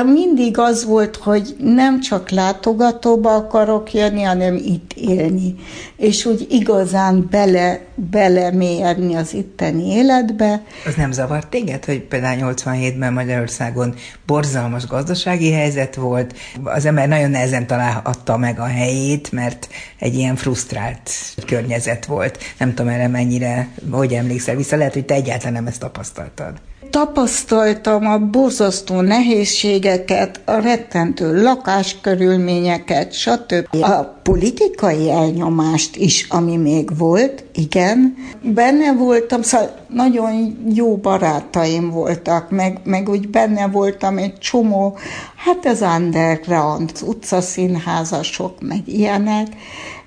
[0.04, 5.54] mindig az volt, hogy nem csak látogatóba akarok jönni, hanem itt élni.
[5.96, 10.62] És úgy igazán bele, bele mélyedni az itteni életbe.
[10.86, 13.94] Az nem zavart téged, hogy például 87-ben Magyarországon
[14.26, 20.36] borzalmas gazdasági helyzet volt, az ember nagyon nehezen találhatta meg a helyét, mert egy ilyen
[20.36, 21.10] frusztrált
[21.46, 22.38] környezet volt.
[22.58, 26.52] Nem tudom erre mennyire, hogy emlékszel vissza, lehet, hogy te egyáltalán nem ezt tapasztaltad
[26.90, 33.82] tapasztaltam a borzasztó nehézségeket, a rettentő lakáskörülményeket, stb.
[33.82, 38.14] A politikai elnyomást is, ami még volt, igen.
[38.42, 44.98] Benne voltam, szóval nagyon jó barátaim voltak, meg, meg úgy benne voltam egy csomó,
[45.36, 49.46] hát az underground, utcaszínházasok, meg ilyenek,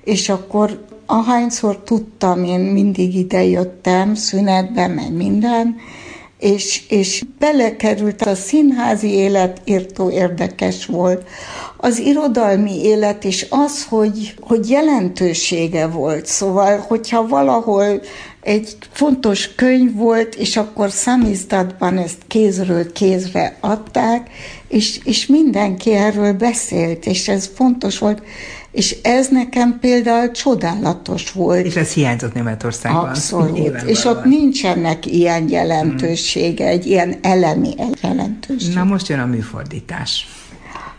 [0.03, 5.75] és akkor ahányszor tudtam, én mindig ide jöttem, szünetben, meg minden,
[6.41, 11.27] és, és belekerült a színházi élet, írtó érdekes volt.
[11.77, 16.25] Az irodalmi élet is az, hogy, hogy jelentősége volt.
[16.25, 18.01] Szóval, hogyha valahol
[18.41, 24.30] egy fontos könyv volt, és akkor számizdatban ezt kézről kézre adták,
[24.67, 28.21] és, és mindenki erről beszélt, és ez fontos volt.
[28.71, 31.65] És ez nekem például csodálatos volt.
[31.65, 33.10] És ez hiányzott Németországban.
[33.10, 33.81] Abszolút.
[33.81, 38.73] És ott nincsenek ilyen jelentősége, egy ilyen elemi jelentőség.
[38.73, 40.27] Na most jön a műfordítás.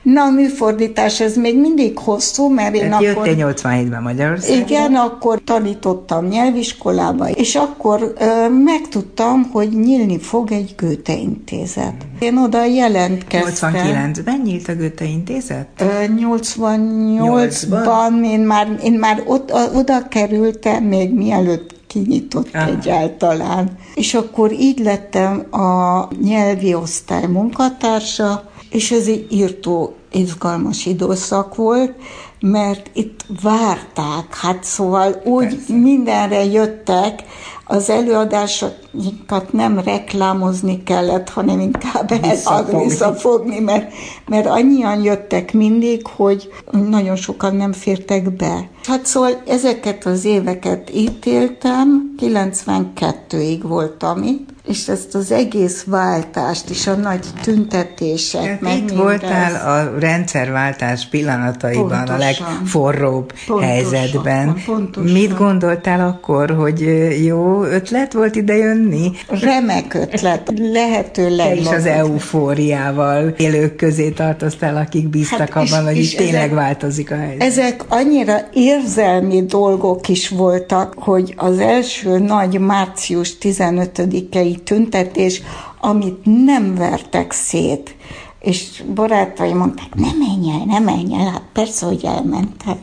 [0.02, 3.26] Na, a műfordítás, ez még mindig hosszú, mert én hát akkor...
[3.26, 4.60] Jöttél 87-ben Magyarországon?
[4.60, 11.94] Igen, akkor tanítottam nyelviskolába, és akkor ö, megtudtam, hogy nyílni fog egy Goethe intézet.
[12.18, 13.72] Én oda jelentkeztem.
[13.72, 15.66] 89-ben nyílt a Goethe intézet?
[15.78, 22.70] Ö, 88-ban én már, én már oda, oda kerültem, még mielőtt kinyitott Aha.
[22.70, 23.70] egyáltalán.
[23.94, 31.92] És akkor így lettem a nyelvi osztály munkatársa, és ez egy írtó izgalmas időszak volt,
[32.40, 35.74] mert itt várták, hát szóval úgy Persze.
[35.74, 37.22] mindenre jöttek,
[37.64, 43.92] az előadásokat nem reklámozni kellett, hanem inkább visszafogni, visszafogni mert,
[44.26, 48.70] mert annyian jöttek mindig, hogy nagyon sokan nem fértek be.
[48.84, 56.70] Hát szóval ezeket az éveket itt éltem, 92-ig voltam itt, és ezt az egész váltást
[56.70, 58.46] és a nagy tüntetések.
[58.46, 58.96] Hát meg itt mindez.
[58.96, 64.56] voltál a rendszerváltás pillanataiban, pontosan, a legforróbb pontosan, helyzetben.
[64.66, 65.12] Pontosan.
[65.12, 66.80] Mit gondoltál akkor, hogy
[67.24, 69.10] jó ötlet volt ide jönni?
[69.28, 75.84] Remek ötlet, lehető Te is az eufóriával élők közé tartoztál, akik bíztak hát abban, és,
[75.84, 77.42] hogy itt tényleg ezek, változik a helyzet.
[77.42, 85.42] Ezek annyira érzelmi dolgok is voltak, hogy az első nagy március 15-i tüntetés,
[85.80, 87.96] amit nem vertek szét.
[88.40, 92.78] És barátaim mondták, nem menj el, nem menj el, hát persze, hogy elmentek.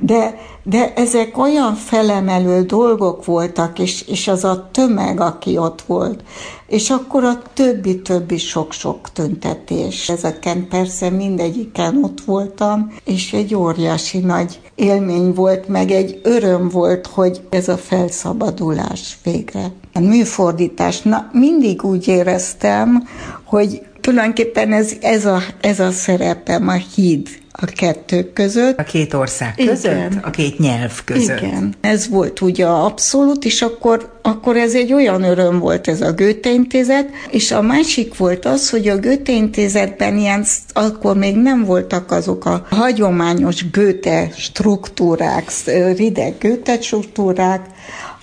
[0.00, 6.22] De, de ezek olyan felemelő dolgok voltak, és, és az a tömeg, aki ott volt.
[6.66, 10.08] És akkor a többi-többi sok-sok tüntetés.
[10.08, 17.06] Ezeken persze mindegyiken ott voltam, és egy óriási nagy élmény volt, meg egy öröm volt,
[17.06, 19.72] hogy ez a felszabadulás végre.
[19.92, 23.08] A műfordítás, na mindig úgy éreztem,
[23.44, 27.28] hogy tulajdonképpen ez, ez, a, ez a szerepem, a híd
[27.60, 28.78] a kettő között.
[28.78, 29.92] A két ország között?
[29.92, 30.20] Igen.
[30.22, 31.40] A két nyelv között?
[31.40, 31.74] Igen.
[31.80, 36.50] Ez volt ugye abszolút, és akkor, akkor ez egy olyan öröm volt ez a Goethe
[36.50, 42.10] Intézet, és a másik volt az, hogy a Goethe Intézetben ilyen, akkor még nem voltak
[42.10, 45.52] azok a hagyományos Goethe struktúrák,
[45.96, 47.66] rideg Goethe struktúrák,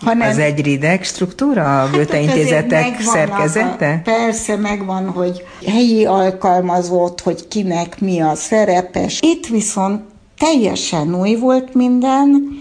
[0.02, 0.30] hanem...
[0.30, 4.02] Az egy rideg struktúra, a hát Goethe intézetek szerkezete?
[4.06, 9.20] A, persze megvan, hogy helyi alkalmazott, hogy kinek mi a szerepes.
[9.22, 10.02] Itt viszont
[10.38, 12.58] teljesen új volt minden,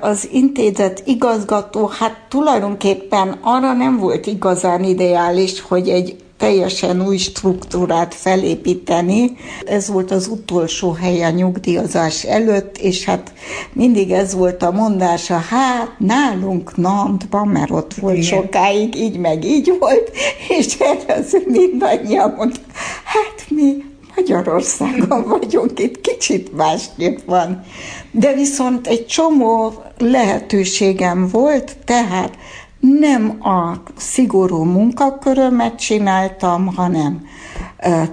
[0.00, 8.14] az intézet igazgató, hát tulajdonképpen arra nem volt igazán ideális, hogy egy teljesen új struktúrát
[8.14, 9.36] felépíteni.
[9.66, 13.32] Ez volt az utolsó hely a nyugdíjazás előtt, és hát
[13.72, 18.26] mindig ez volt a mondása, hát nálunk Nantban, mert ott volt Igen.
[18.26, 20.10] sokáig, így meg így volt,
[20.58, 22.60] és erre az mindannyian mondta,
[23.04, 23.84] hát mi
[24.16, 27.62] Magyarországon vagyunk, itt kicsit másképp van.
[28.10, 32.36] De viszont egy csomó lehetőségem volt, tehát
[32.80, 37.26] nem a szigorú munkakörömet csináltam, hanem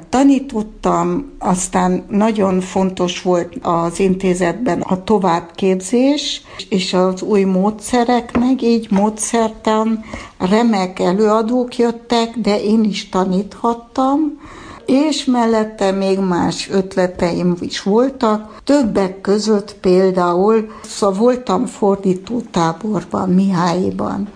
[0.10, 8.88] tanítottam, aztán nagyon fontos volt az intézetben a továbbképzés, és az új módszerek meg, így
[8.92, 10.04] módszertan,
[10.38, 14.20] remek előadók jöttek, de én is taníthattam,
[14.86, 24.30] és mellette még más ötleteim is voltak, többek között például, szóval voltam fordítótáborban, Mihályban,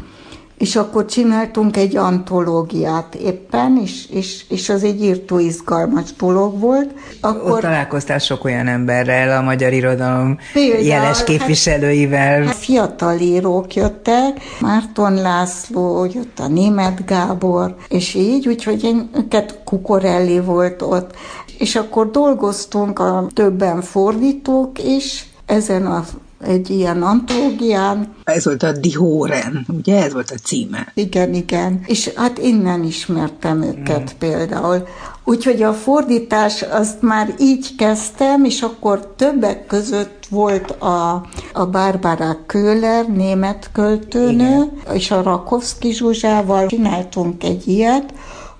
[0.59, 6.93] és akkor csináltunk egy antológiát éppen, és, és, és az egy írtó izgalmas dolog volt.
[7.21, 7.51] Akkor...
[7.51, 12.43] Ott találkoztál sok olyan emberrel, a magyar irodalom Például, jeles hát- képviselőivel.
[12.43, 19.59] Hát, fiatal írók jöttek, Márton László, jött a német Gábor, és így, úgyhogy én, őket
[19.63, 21.15] Kukorelli volt ott,
[21.57, 26.05] és akkor dolgoztunk a többen fordítók is, ezen a
[26.43, 28.13] egy ilyen antológián.
[28.23, 30.03] Ez volt a Dihoren, ugye?
[30.03, 30.91] Ez volt a címe.
[30.93, 31.81] Igen, igen.
[31.85, 34.17] És hát innen ismertem őket mm.
[34.19, 34.87] például.
[35.23, 42.37] Úgyhogy a fordítás azt már így kezdtem, és akkor többek között volt a, a Barbara
[42.45, 44.95] Köhler, német költőnő, Igen.
[44.95, 48.13] és a Rakowski Zsuzsával csináltunk egy ilyet,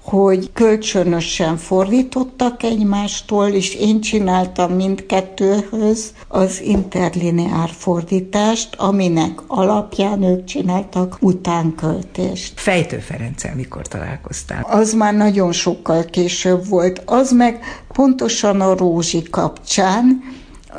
[0.04, 11.18] hogy kölcsönösen fordítottak egymástól, és én csináltam mindkettőhöz az interlineár fordítást, aminek alapján ők csináltak
[11.20, 12.60] utánköltést.
[12.60, 14.66] Fejtő Ferenccel mikor találkoztál?
[14.70, 17.02] Az már nagyon sokkal később volt.
[17.06, 17.60] Az meg
[17.94, 20.22] pontosan a Rózsi kapcsán,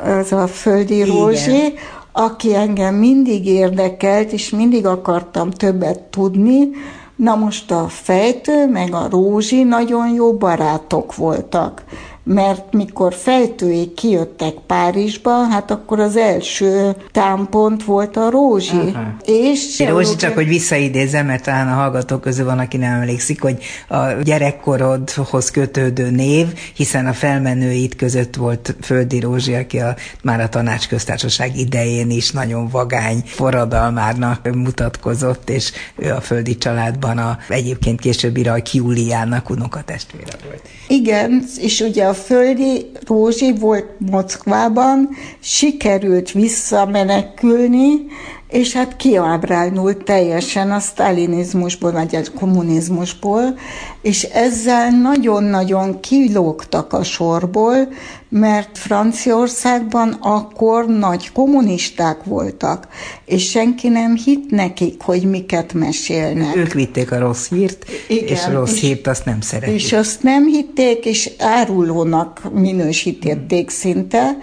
[0.05, 1.73] az a földi Rózsi,
[2.11, 6.69] aki engem mindig érdekelt, és mindig akartam többet tudni,
[7.15, 11.83] Na most a fejtő meg a Rózsi nagyon jó barátok voltak,
[12.23, 18.77] mert mikor fejtőik kijöttek Párizsba, hát akkor az első támpont volt a Rózsi.
[18.77, 19.15] Aha.
[19.25, 23.57] És Rózsi, csak hogy visszaidézem, mert talán a hallgatók közül van, aki nem emlékszik, hogy
[23.87, 30.49] a gyerekkorodhoz kötődő név, hiszen a felmenőit között volt Földi Rózsi, aki a, már a
[30.49, 38.43] tanácsköztársaság idején is nagyon vagány forradalmárnak mutatkozott, és ő a Földi családban a egyébként későbbi
[38.43, 40.61] Rajk Júliának unokatestvére volt.
[40.87, 45.09] Igen, és ugye a Földi Rózsi volt Moszkvában,
[45.39, 48.05] sikerült visszamenekülni,
[48.51, 53.57] és hát kiábrálnult teljesen a sztálinizmusból, vagy a kommunizmusból,
[54.01, 57.87] és ezzel nagyon-nagyon kilógtak a sorból,
[58.29, 62.87] mert Franciaországban akkor nagy kommunisták voltak,
[63.25, 66.55] és senki nem hitt nekik, hogy miket mesélnek.
[66.55, 69.75] Ők vitték a rossz hírt, Igen, és a rossz és, hírt azt nem szeretik.
[69.75, 74.37] És azt nem hitték, és árulónak minősítették szinte.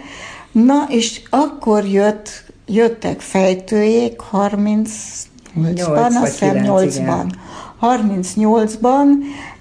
[0.53, 7.31] Na, és akkor jött jöttek fejtőjék 38-ban, azt hiszem 8-ban.
[7.81, 9.07] 38-ban,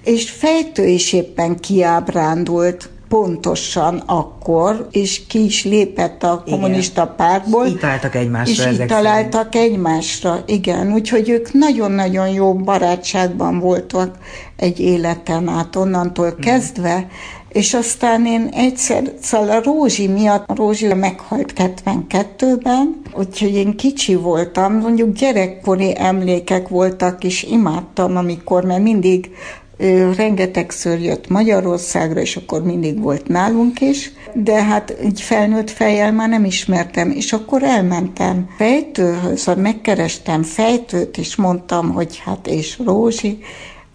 [0.04, 7.16] és fejtő is éppen kiábrándult pontosan akkor, és ki is lépett a kommunista igen.
[7.16, 7.64] pártból.
[7.64, 9.72] És így találtak egymásra És ezek így találtak szerint.
[9.72, 10.92] egymásra, igen.
[10.92, 14.16] Úgyhogy ők nagyon-nagyon jó barátságban voltak
[14.56, 16.40] egy életen át onnantól hmm.
[16.40, 17.06] kezdve,
[17.48, 24.14] és aztán én egyszer, szóval a Rózsi miatt, a Rózsi meghalt 72-ben, úgyhogy én kicsi
[24.14, 29.30] voltam, mondjuk gyerekkori emlékek voltak, és imádtam, amikor, mert mindig
[29.78, 36.12] ő rengetegször jött Magyarországra, és akkor mindig volt nálunk is, de hát így felnőtt fejjel
[36.12, 42.78] már nem ismertem, és akkor elmentem fejtőhöz, szóval megkerestem fejtőt, és mondtam, hogy hát és
[42.84, 43.38] Rózsi,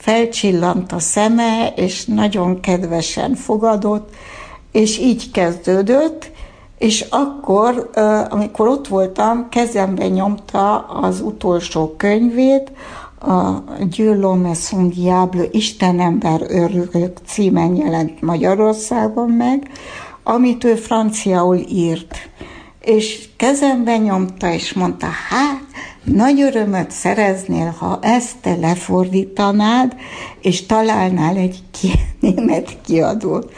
[0.03, 4.09] felcsillant a szeme, és nagyon kedvesen fogadott,
[4.71, 6.31] és így kezdődött,
[6.77, 7.89] és akkor,
[8.29, 12.71] amikor ott voltam, kezembe nyomta az utolsó könyvét,
[13.19, 14.93] a Dieu l'homme son
[15.51, 19.71] Isten ember örülök címen jelent Magyarországon meg,
[20.23, 22.15] amit ő franciául írt.
[22.83, 25.61] És kezembe nyomta, és mondta, hát,
[26.03, 29.95] nagy örömöt szereznél, ha ezt te lefordítanád,
[30.41, 33.53] és találnál egy ki, német kiadót.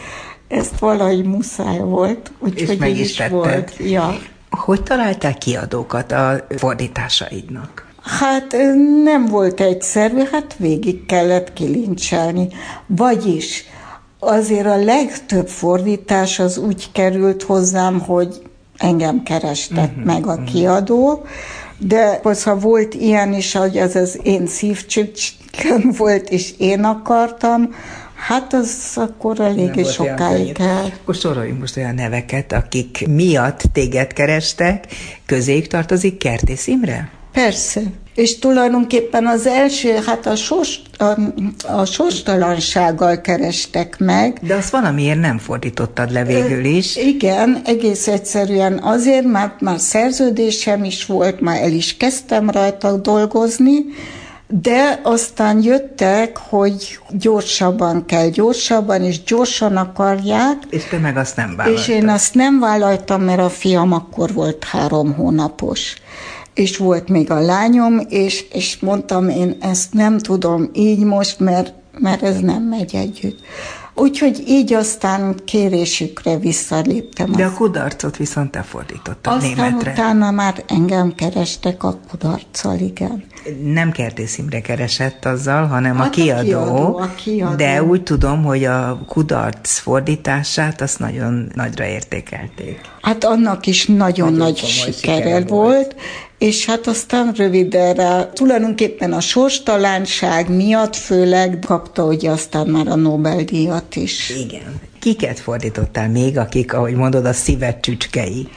[0.47, 3.73] Ezt valahogy muszáj volt, úgyhogy meg is, is volt.
[3.80, 4.17] Ja.
[4.49, 7.86] Hogy találtál kiadókat a fordításaidnak?
[8.01, 8.55] Hát
[9.03, 12.47] nem volt egyszerű, hát végig kellett kilincselni.
[12.88, 13.65] Vagyis
[14.19, 18.41] azért a legtöbb fordítás az úgy került hozzám, hogy
[18.78, 20.45] engem kerestek uh-huh, meg a uh-huh.
[20.45, 21.26] kiadó,
[21.78, 27.69] de ha volt ilyen is, hogy az az én szívcsücsköm volt, és én akartam,
[28.15, 30.86] Hát az akkor eléggé sokáig kell.
[31.01, 34.86] Akkor soroljunk most olyan neveket, akik miatt téged kerestek,
[35.26, 37.09] közéjük tartozik Kertész Imre?
[37.32, 37.82] Persze.
[38.16, 41.20] És tulajdonképpen az első, hát a, sors, a,
[41.68, 44.39] a sorstalansággal kerestek meg.
[44.41, 46.95] De azt valamiért nem fordítottad le végül is.
[46.95, 53.86] Igen, egész egyszerűen azért, mert már szerződésem is volt, már el is kezdtem rajta dolgozni,
[54.47, 60.57] de aztán jöttek, hogy gyorsabban kell, gyorsabban, és gyorsan akarják.
[60.70, 61.82] És te meg azt nem vállaltad.
[61.82, 65.95] És én azt nem vállaltam, mert a fiam akkor volt három hónapos
[66.56, 71.74] és volt még a lányom, és, és mondtam, én ezt nem tudom így most, mert,
[71.99, 73.39] mert ez nem megy együtt.
[73.97, 77.32] Úgyhogy így aztán kérésükre visszaléptem.
[77.32, 79.91] De a kudarcot viszont te fordítottad aztán németre.
[79.91, 83.24] utána már engem kerestek a kudarccal, igen.
[83.64, 87.56] Nem Kertész Imre keresett azzal, hanem hát a, kiadó, a, kiadó, a kiadó.
[87.56, 92.80] De úgy tudom, hogy a kudarc fordítását azt nagyon nagyra értékelték.
[93.01, 95.95] Hát annak is nagyon, nagyon nagy sikere volt, volt,
[96.38, 103.95] és hát aztán rövidre, tulajdonképpen a sorstalanság miatt főleg kapta ugye aztán már a Nobel-díjat
[103.95, 104.29] is.
[104.29, 104.81] Igen.
[104.99, 108.47] Kiket fordítottál még, akik, ahogy mondod, a szíved csücskei?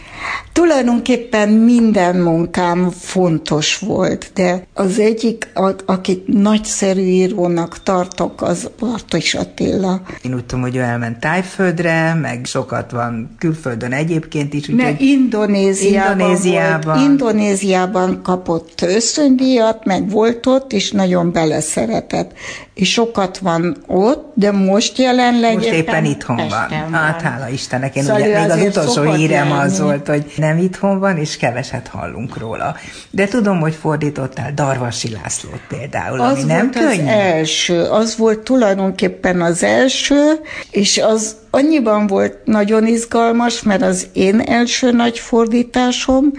[0.52, 5.48] Tulajdonképpen minden munkám fontos volt, de az egyik,
[5.86, 10.00] akit nagyszerű írónak tartok, az Bartos Attila.
[10.22, 14.68] Én úgy tudom, hogy ő elment Tájföldre, meg sokat van külföldön egyébként is.
[14.68, 16.80] Úgyhogy Indonéziában, Indonéziában.
[16.96, 17.08] Volt.
[17.08, 22.32] Indonéziában kapott ösztöndíjat, meg volt ott, és nagyon beleszeretett.
[22.74, 26.48] És sokat van ott, de most jelenleg Most éppen, éppen itthon van.
[26.48, 26.92] van.
[26.92, 30.98] Hát hála Istennek, én szóval ugye, még az utolsó hírem az volt, hogy nem itthon
[30.98, 32.76] van, és keveset hallunk róla.
[33.10, 37.02] De tudom, hogy fordítottál Darvasi Lászlót például, az ami nem volt könnyű.
[37.02, 40.40] az első, az volt tulajdonképpen az első,
[40.70, 46.32] és az annyiban volt nagyon izgalmas, mert az én első nagy fordításom,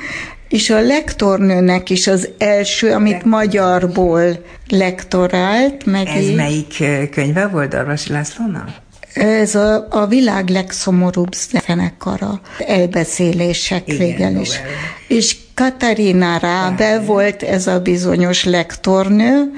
[0.49, 3.29] és a lektornőnek is az első, amit Lektor.
[3.31, 5.85] magyarból lektorált.
[5.85, 6.35] Meg Ez így.
[6.35, 8.69] melyik könyve volt Darvasi Lászlónak?
[9.13, 14.59] Ez a, a világ legszomorúbb zenekara, elbeszélések Igen, végel is.
[15.07, 19.51] És Katarina Rábe volt ez a bizonyos lektornő,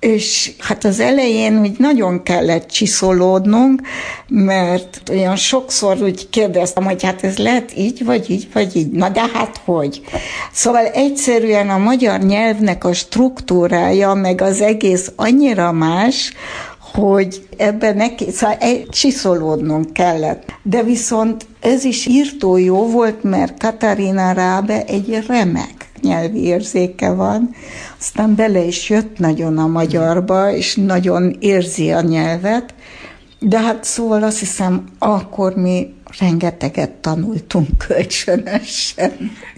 [0.00, 3.80] és hát az elején úgy nagyon kellett csiszolódnunk,
[4.28, 8.90] mert olyan sokszor úgy kérdeztem, hogy hát ez lehet így, vagy így, vagy így.
[8.90, 10.00] Na de hát hogy?
[10.52, 16.32] Szóval egyszerűen a magyar nyelvnek a struktúrája, meg az egész annyira más,
[16.92, 18.56] hogy ebben neki, szóval
[18.90, 20.52] csiszolódnunk kellett.
[20.62, 27.50] De viszont ez is írtó jó volt, mert Katarina Rábe egy remek nyelvi érzéke van,
[27.98, 32.74] aztán bele is jött nagyon a magyarba, és nagyon érzi a nyelvet,
[33.40, 39.12] de hát szóval azt hiszem, akkor mi rengeteget tanultunk kölcsönösen.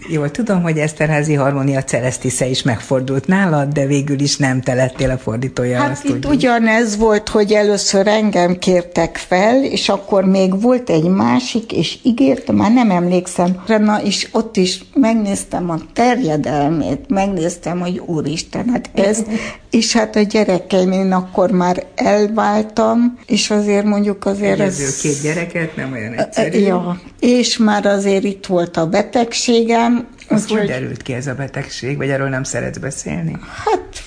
[0.09, 5.09] Jól tudom, hogy Eszterházi Harmonia Celestisze is megfordult nálad, de végül is nem te lettél
[5.09, 5.77] a fordítója.
[5.77, 6.31] Hát azt itt tudjuk.
[6.33, 12.55] ugyanez volt, hogy először engem kértek fel, és akkor még volt egy másik, és ígértem,
[12.55, 19.23] már nem emlékszem, na, és ott is megnéztem a terjedelmét, megnéztem, hogy úristen, hát ez,
[19.69, 25.01] és hát a gyerekeim, én akkor már elváltam, és azért mondjuk azért Egyedül ez...
[25.01, 26.50] két gyereket, nem olyan egyszerű.
[26.53, 30.07] Ja, és már azért itt volt a betegségem.
[30.29, 33.37] Az hogy derült ki ez a betegség, vagy erről nem szeretsz beszélni?
[33.65, 34.03] Hát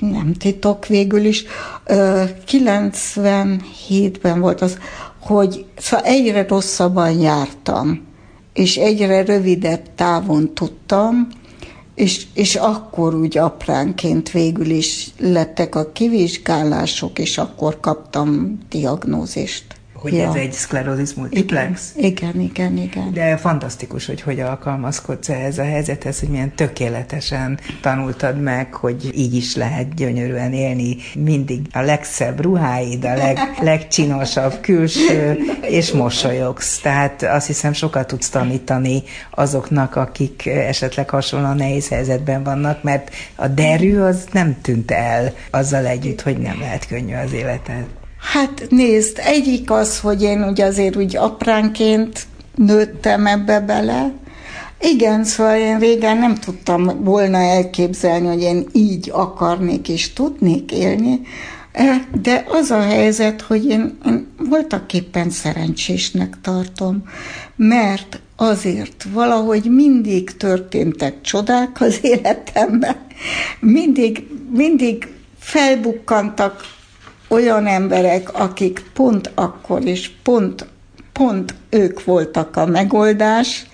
[0.00, 1.44] nem titok végül is.
[1.86, 4.78] 97-ben volt az,
[5.20, 8.04] hogy szóval egyre rosszabban jártam,
[8.52, 11.28] és egyre rövidebb távon tudtam,
[11.94, 20.12] és, és akkor úgy apránként végül is lettek a kivizsgálások, és akkor kaptam diagnózist hogy
[20.12, 20.28] ja.
[20.28, 21.92] ez egy szklerózis multiplex?
[21.96, 23.12] Igen, igen, igen, igen.
[23.12, 29.34] De fantasztikus, hogy hogy alkalmazkodsz ehhez a helyzethez, hogy milyen tökéletesen tanultad meg, hogy így
[29.34, 33.38] is lehet gyönyörűen élni, mindig a legszebb ruháid, a leg,
[33.70, 36.78] legcsinosabb külső, és mosolyogsz.
[36.78, 43.48] Tehát azt hiszem sokat tudsz tanítani azoknak, akik esetleg hasonlóan nehéz helyzetben vannak, mert a
[43.48, 47.86] derű az nem tűnt el azzal együtt, hogy nem lehet könnyű az életed.
[48.32, 54.12] Hát nézd, egyik az, hogy én ugye azért úgy apránként nőttem ebbe bele.
[54.80, 61.20] Igen, szóval én régen nem tudtam volna elképzelni, hogy én így akarnék és tudnék élni,
[61.72, 64.86] e, de az a helyzet, hogy én, én voltak
[65.28, 67.02] szerencsésnek tartom,
[67.56, 72.96] mert azért valahogy mindig történtek csodák az életemben,
[73.60, 75.08] mindig, mindig
[75.38, 76.74] felbukkantak
[77.28, 80.66] olyan emberek, akik pont akkor és pont,
[81.12, 83.66] pont ők voltak a megoldás,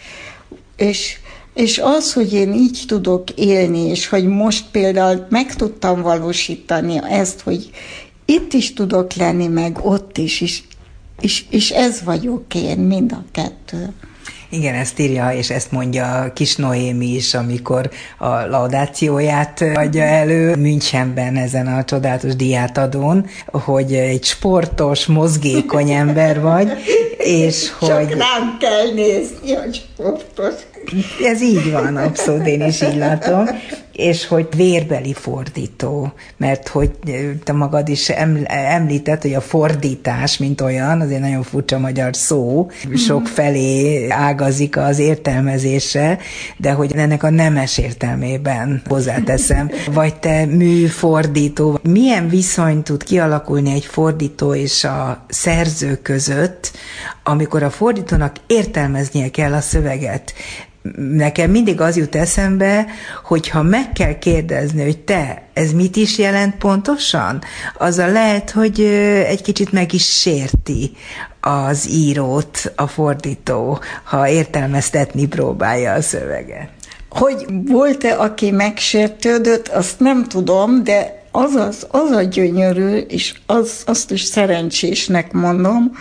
[0.77, 1.17] és,
[1.55, 7.41] és az, hogy én így tudok élni, és hogy most például meg tudtam valósítani ezt,
[7.41, 7.71] hogy
[8.25, 10.63] itt is tudok lenni, meg ott is, és,
[11.21, 13.93] és, és ez vagyok én, mind a kettő.
[14.53, 21.37] Igen, ezt írja, és ezt mondja Kis Noémi is, amikor a laudációját adja elő Münchenben
[21.37, 26.73] ezen a csodálatos diátadón, hogy egy sportos, mozgékony ember vagy,
[27.19, 27.89] és hogy...
[27.89, 30.55] Csak rám kell nézni, hogy sportos.
[31.25, 33.45] Ez így van, abszolút, én is így látom
[33.93, 36.91] és hogy vérbeli fordító, mert hogy
[37.45, 38.09] te magad is
[38.47, 44.99] említett, hogy a fordítás, mint olyan, azért nagyon furcsa magyar szó, sok felé ágazik az
[44.99, 46.19] értelmezése,
[46.57, 53.85] de hogy ennek a nemes értelmében hozzáteszem, vagy te műfordító, milyen viszony tud kialakulni egy
[53.85, 56.73] fordító és a szerző között,
[57.23, 60.33] amikor a fordítónak értelmeznie kell a szöveget
[60.97, 62.87] nekem mindig az jut eszembe,
[63.25, 67.43] hogy ha meg kell kérdezni, hogy te, ez mit is jelent pontosan,
[67.79, 68.81] az a lehet, hogy
[69.27, 70.91] egy kicsit meg is sérti
[71.41, 76.69] az írót, a fordító, ha értelmeztetni próbálja a szöveget.
[77.09, 83.83] Hogy volt-e, aki megsértődött, azt nem tudom, de az, az, az a gyönyörű, és az,
[83.87, 85.93] azt is szerencsésnek mondom,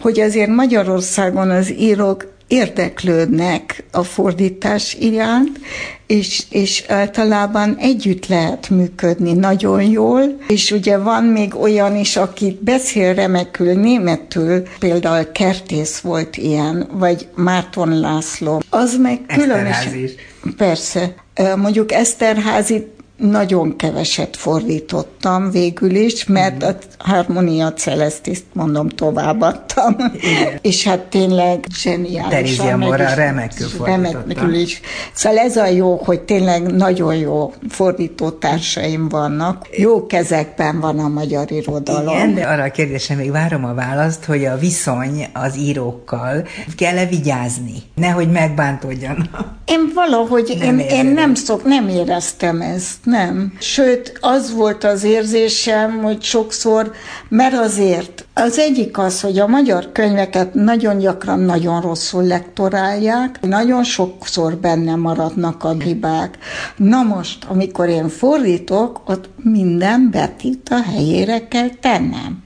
[0.00, 5.60] hogy azért Magyarországon az írók érdeklődnek a fordítás iránt,
[6.06, 12.58] és, és általában együtt lehet működni nagyon jól, és ugye van még olyan is, aki
[12.60, 18.62] beszél remekül németül, például Kertész volt ilyen, vagy Márton László.
[18.70, 19.92] Az meg különösen...
[20.56, 21.14] Persze.
[21.56, 22.86] Mondjuk Eszterházi
[23.16, 29.96] nagyon keveset fordítottam végül is, mert a Harmonia Celestiszt mondom továbbadtam.
[30.14, 30.58] Igen.
[30.62, 32.30] és hát tényleg zseniális.
[32.30, 34.80] Terizia Mora remekül Remekül is.
[35.12, 39.68] Szóval ez a jó, hogy tényleg nagyon jó fordítótársaim vannak.
[39.76, 42.14] Jó kezekben van a magyar irodalom.
[42.14, 46.46] Igen, de arra a kérdésre még várom a választ, hogy a viszony az írókkal
[46.76, 47.82] kell-e vigyázni?
[47.94, 49.54] Nehogy megbántódjanak.
[49.64, 53.52] Én valahogy, nem én, én nem, szok, nem éreztem ezt nem.
[53.58, 56.92] Sőt, az volt az érzésem, hogy sokszor,
[57.28, 63.84] mert azért az egyik az, hogy a magyar könyveket nagyon gyakran nagyon rosszul lektorálják, nagyon
[63.84, 66.38] sokszor benne maradnak a hibák.
[66.76, 72.42] Na most, amikor én fordítok, ott minden betít a helyére kell tennem.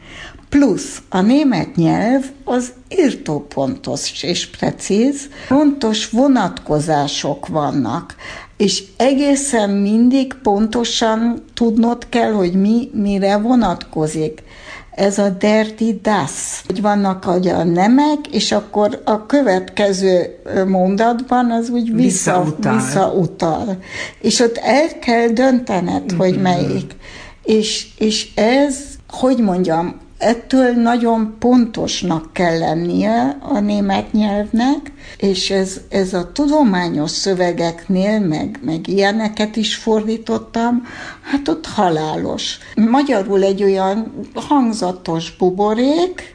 [0.49, 8.15] Plusz a német nyelv az írtó pontos és precíz, pontos vonatkozások vannak
[8.61, 14.43] és egészen mindig pontosan tudnod kell, hogy mi mire vonatkozik.
[14.91, 21.95] Ez a dirty das, hogy vannak a nemek, és akkor a következő mondatban az úgy
[21.95, 22.75] vissza, visszautal.
[22.75, 23.79] visszautal.
[24.21, 26.19] És ott el kell döntened, mm-hmm.
[26.19, 26.97] hogy melyik.
[27.45, 28.77] És, és ez,
[29.09, 37.11] hogy mondjam, Ettől nagyon pontosnak kell lennie a német nyelvnek, és ez, ez a tudományos
[37.11, 40.83] szövegeknél, meg, meg ilyeneket is fordítottam,
[41.23, 42.59] hát ott halálos.
[42.75, 46.35] Magyarul egy olyan hangzatos buborék,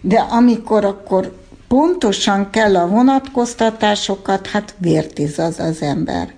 [0.00, 1.36] de amikor akkor
[1.68, 6.34] pontosan kell a vonatkoztatásokat, hát vértiz az az ember.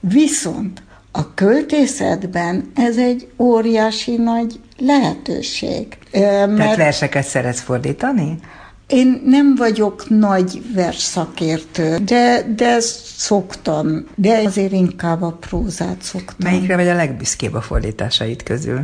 [0.00, 0.82] Viszont
[1.12, 5.97] a költészetben ez egy óriási nagy lehetőség.
[6.12, 8.38] Mert Tehát verseket szeretsz fordítani?
[8.86, 12.80] Én nem vagyok nagy versszakértő, de, de
[13.16, 16.50] szoktam, de azért inkább a prózát szoktam.
[16.50, 18.80] Melyikre vagy a legbüszkébb a fordításait közül?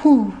[0.00, 0.34] Hú,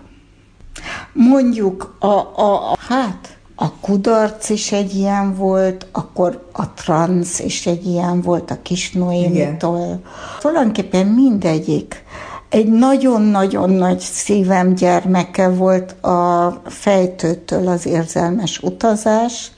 [1.12, 7.66] mondjuk a, a, a hát a kudarc is egy ilyen volt, akkor a transz is
[7.66, 10.02] egy ilyen volt, a kis Noémitól.
[10.40, 12.04] Tulajdonképpen mindegyik.
[12.56, 19.50] Egy nagyon-nagyon nagy szívem gyermeke volt a fejtőtől az érzelmes utazás,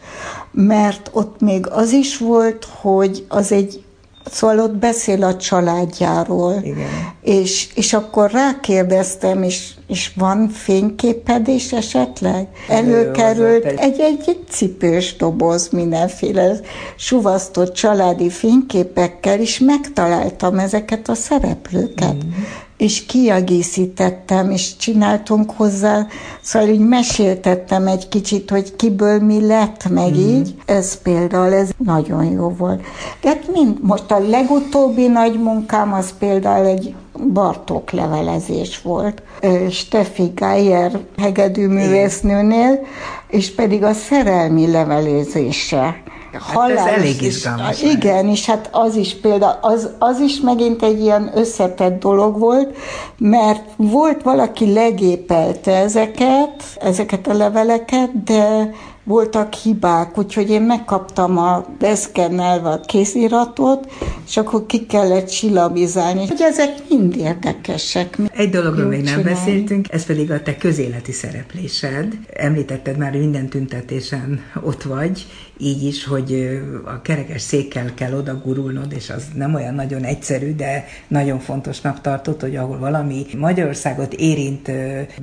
[0.53, 3.83] mert ott még az is volt, hogy az egy
[4.31, 6.55] Szóval ott beszél a családjáról.
[6.63, 6.87] Igen.
[7.23, 12.49] És, és akkor rákérdeztem, és, és van fényképed is esetleg?
[12.69, 16.61] Előkerült egy, egy, egy cipős doboz mindenféle
[16.97, 22.25] suvasztott családi fényképekkel, és megtaláltam ezeket a szereplőket.
[22.25, 22.31] Mm
[22.79, 26.07] és kiegészítettem, és csináltunk hozzá,
[26.41, 30.19] szóval így meséltettem egy kicsit, hogy kiből mi lett, meg mm.
[30.19, 30.55] így.
[30.67, 32.81] Ez például, ez nagyon jó volt.
[33.21, 36.95] De hát mind, most a legutóbbi nagy munkám az például egy
[37.33, 39.23] Bartók levelezés volt.
[39.71, 42.87] Steffi Geyer hegedűművésznőnél,
[43.29, 46.03] és pedig a szerelmi levelezése
[46.41, 47.83] Hát ez elég izgalmas.
[47.83, 52.77] Igen, és hát az is például, az, az is megint egy ilyen összetett dolog volt,
[53.19, 58.71] mert volt valaki legépelte ezeket, ezeket a leveleket, de
[59.09, 63.93] voltak hibák, úgyhogy én megkaptam a beszkennelve a kéziratot,
[64.27, 66.27] és akkor ki kellett silabizálni.
[66.27, 68.19] Hogy ezek mind érdekesek.
[68.37, 69.39] Egy dologról még nem csinálni.
[69.39, 72.19] beszéltünk, ez pedig a te közéleti szereplésed.
[72.33, 75.27] Említetted már, hogy minden tüntetésen ott vagy,
[75.59, 80.55] így is, hogy a kerekes székkel kell oda gurulnod, és az nem olyan nagyon egyszerű,
[80.55, 84.71] de nagyon fontosnak tartott, hogy ahol valami Magyarországot érint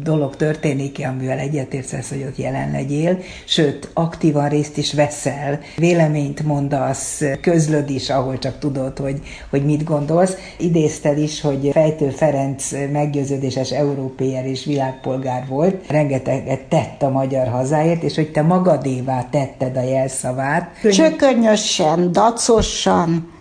[0.04, 7.22] dolog történik, amivel egyetértesz, hogy ott jelen legyél, sőt, aktívan részt is veszel, véleményt mondasz,
[7.42, 10.34] közlöd is, ahol csak tudod, hogy, hogy mit gondolsz.
[10.58, 18.04] Idézted is, hogy Fejtő Ferenc meggyőződéses európér és világpolgár volt, rengeteget tett a magyar hazáért,
[18.04, 20.70] és hogy te magadévá tetted a jelsz szavát.
[20.92, 23.32] Csökönyösen, dacosan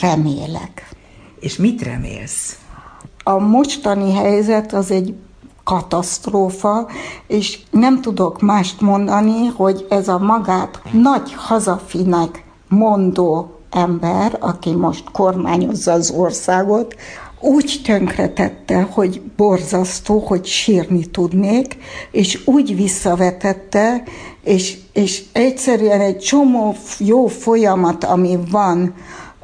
[0.00, 0.88] remélek.
[1.40, 2.56] És mit remélsz?
[3.24, 5.14] A mostani helyzet az egy
[5.64, 6.88] katasztrófa,
[7.26, 15.10] és nem tudok mást mondani, hogy ez a magát nagy hazafinek mondó ember, aki most
[15.10, 16.94] kormányozza az országot,
[17.40, 21.76] úgy tönkretette, hogy borzasztó, hogy sírni tudnék,
[22.10, 24.02] és úgy visszavetette,
[24.44, 28.94] és, és egyszerűen egy csomó jó folyamat, ami van,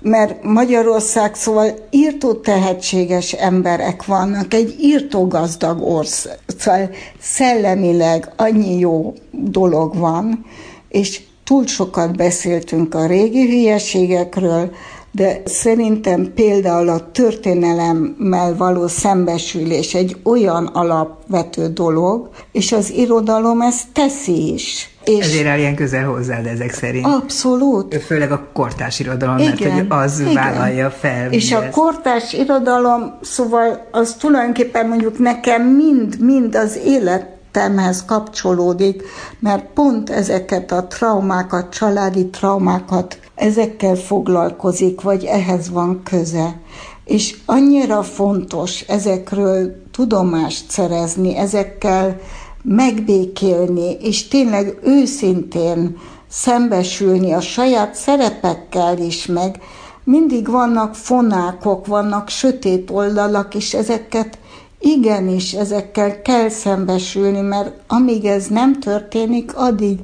[0.03, 6.91] mert Magyarország szóval írtó tehetséges emberek vannak, egy írtó gazdag ország, szóval
[7.21, 10.45] szellemileg annyi jó dolog van,
[10.89, 14.71] és túl sokat beszéltünk a régi hülyeségekről,
[15.13, 23.87] de szerintem például a történelemmel való szembesülés egy olyan alapvető dolog, és az irodalom ezt
[23.93, 24.98] teszi is.
[25.09, 27.07] És Ezért áll ilyen közel hozzád ezek szerint.
[27.07, 28.03] Abszolút.
[28.03, 30.35] Főleg a kortás irodalom, igen, mert hogy az igen.
[30.35, 31.33] vállalja fel.
[31.33, 39.03] És a kortás irodalom, szóval az tulajdonképpen mondjuk nekem mind, mind az élet életemhez kapcsolódik,
[39.39, 46.61] mert pont ezeket a traumákat, családi traumákat, ezekkel foglalkozik, vagy ehhez van köze.
[47.05, 52.21] És annyira fontos ezekről tudomást szerezni, ezekkel
[52.69, 55.97] megbékélni, és tényleg őszintén
[56.29, 59.61] szembesülni a saját szerepekkel is, meg
[60.05, 64.39] mindig vannak fonákok, vannak sötét oldalak, és ezeket
[64.81, 69.99] igenis ezekkel kell szembesülni, mert amíg ez nem történik, addig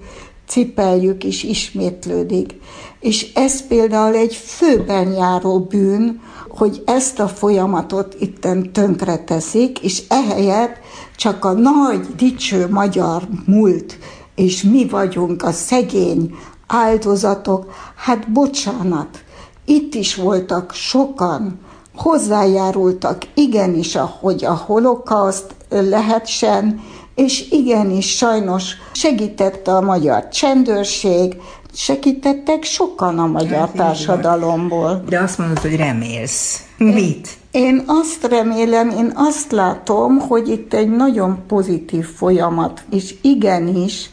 [0.46, 2.54] cipeljük és ismétlődik.
[3.00, 10.02] És ez például egy főben járó bűn, hogy ezt a folyamatot itten tönkre teszik, és
[10.08, 10.76] ehelyett
[11.16, 13.98] csak a nagy, dicső magyar múlt,
[14.34, 16.34] és mi vagyunk a szegény
[16.66, 19.24] áldozatok, hát bocsánat,
[19.64, 21.58] itt is voltak sokan,
[21.96, 26.80] hozzájárultak igenis, hogy a holokauszt lehetsen,
[27.14, 31.36] és igenis sajnos segítette a magyar csendőrség,
[31.72, 35.04] segítettek sokan a magyar hát, társadalomból.
[35.08, 36.62] De azt mondod, hogy remélsz.
[36.76, 37.28] Mit?
[37.50, 44.10] Én azt remélem, én azt látom, hogy itt egy nagyon pozitív folyamat, és igenis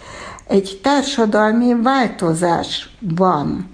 [0.48, 3.70] egy társadalmi változás van.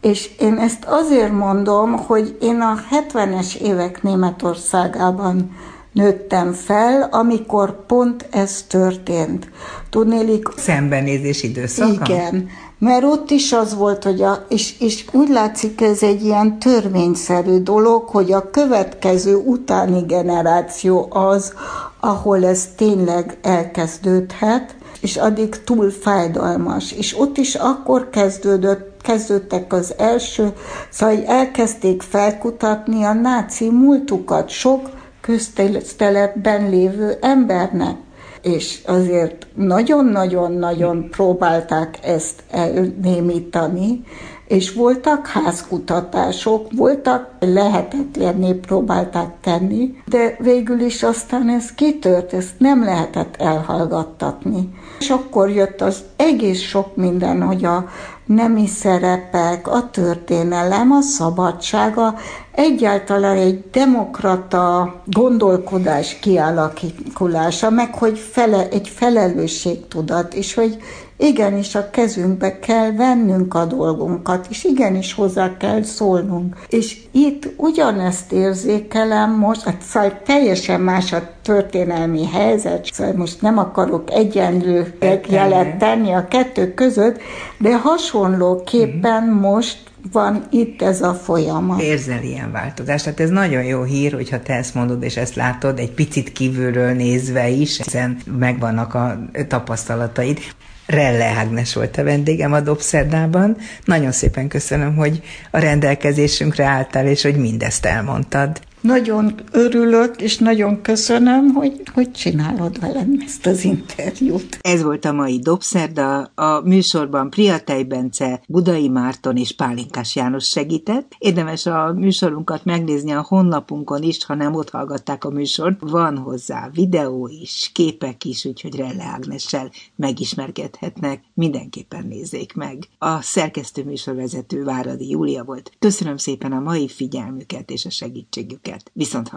[0.00, 5.50] És én ezt azért mondom, hogy én a 70-es évek Németországában
[5.94, 9.50] nőttem fel, amikor pont ez történt.
[9.90, 10.48] Tudnélik...
[10.56, 12.04] Szembenézés időszaka?
[12.04, 16.58] Igen, mert ott is az volt, hogy a, és, és úgy látszik ez egy ilyen
[16.58, 21.52] törvényszerű dolog, hogy a következő utáni generáció az,
[22.00, 26.92] ahol ez tényleg elkezdődhet, és addig túl fájdalmas.
[26.92, 30.52] És ott is akkor kezdődött kezdődtek az első,
[30.90, 34.90] szóval elkezdték felkutatni a náci múltukat sok
[35.24, 37.96] közteletben lévő embernek.
[38.42, 44.04] És azért nagyon-nagyon-nagyon próbálták ezt elnémítani,
[44.46, 52.84] és voltak házkutatások, voltak lehetetlenné próbálták tenni, de végül is aztán ez kitört, ezt nem
[52.84, 54.68] lehetett elhallgattatni.
[54.98, 57.88] És akkor jött az egész sok minden, hogy a
[58.26, 62.14] nemi szerepek, a történelem, a szabadsága,
[62.52, 70.78] egyáltalán egy demokrata gondolkodás kialakulása, meg hogy fele, egy felelősségtudat, és hogy
[71.16, 76.56] igenis a kezünkbe kell vennünk a dolgunkat, és igenis hozzá kell szólnunk.
[76.68, 83.58] És itt ugyanezt érzékelem most, hát szóval teljesen más a történelmi helyzet, szóval most nem
[83.58, 84.94] akarok egyenlő
[85.28, 87.20] jelet tenni a kettő között,
[87.58, 89.38] de hasonlóképpen mm-hmm.
[89.38, 89.78] most
[90.12, 91.80] van itt ez a folyamat.
[91.80, 93.04] Érzel ilyen változást.
[93.04, 96.92] Tehát ez nagyon jó hír, hogyha te ezt mondod és ezt látod, egy picit kívülről
[96.92, 100.38] nézve is, hiszen megvannak a tapasztalataid.
[100.86, 103.56] Relle Ágnes volt a vendégem a Dobszerdában.
[103.84, 108.60] Nagyon szépen köszönöm, hogy a rendelkezésünkre álltál, és hogy mindezt elmondtad.
[108.84, 114.58] Nagyon örülök, és nagyon köszönöm, hogy, hogy csinálod velem ezt az interjút.
[114.60, 116.20] Ez volt a mai Dobszerda.
[116.34, 121.12] A műsorban Priatej Bence, Budai Márton és Pálinkás János segített.
[121.18, 125.80] Érdemes a műsorunkat megnézni a honlapunkon is, ha nem ott hallgatták a műsort.
[125.80, 131.20] Van hozzá videó is, képek is, úgyhogy Relle Ágnessel megismerkedhetnek.
[131.34, 132.78] Mindenképpen nézzék meg.
[132.98, 135.72] A szerkesztő műsorvezető Váradi Júlia volt.
[135.78, 138.90] Köszönöm szépen a mai figyelmüket és a segítségüket figyelmüket.
[138.92, 139.30] Viszont!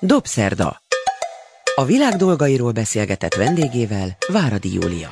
[0.00, 0.82] Dobszerda.
[1.74, 5.08] A világ dolgairól beszélgetett vendégével Váradi Júlia.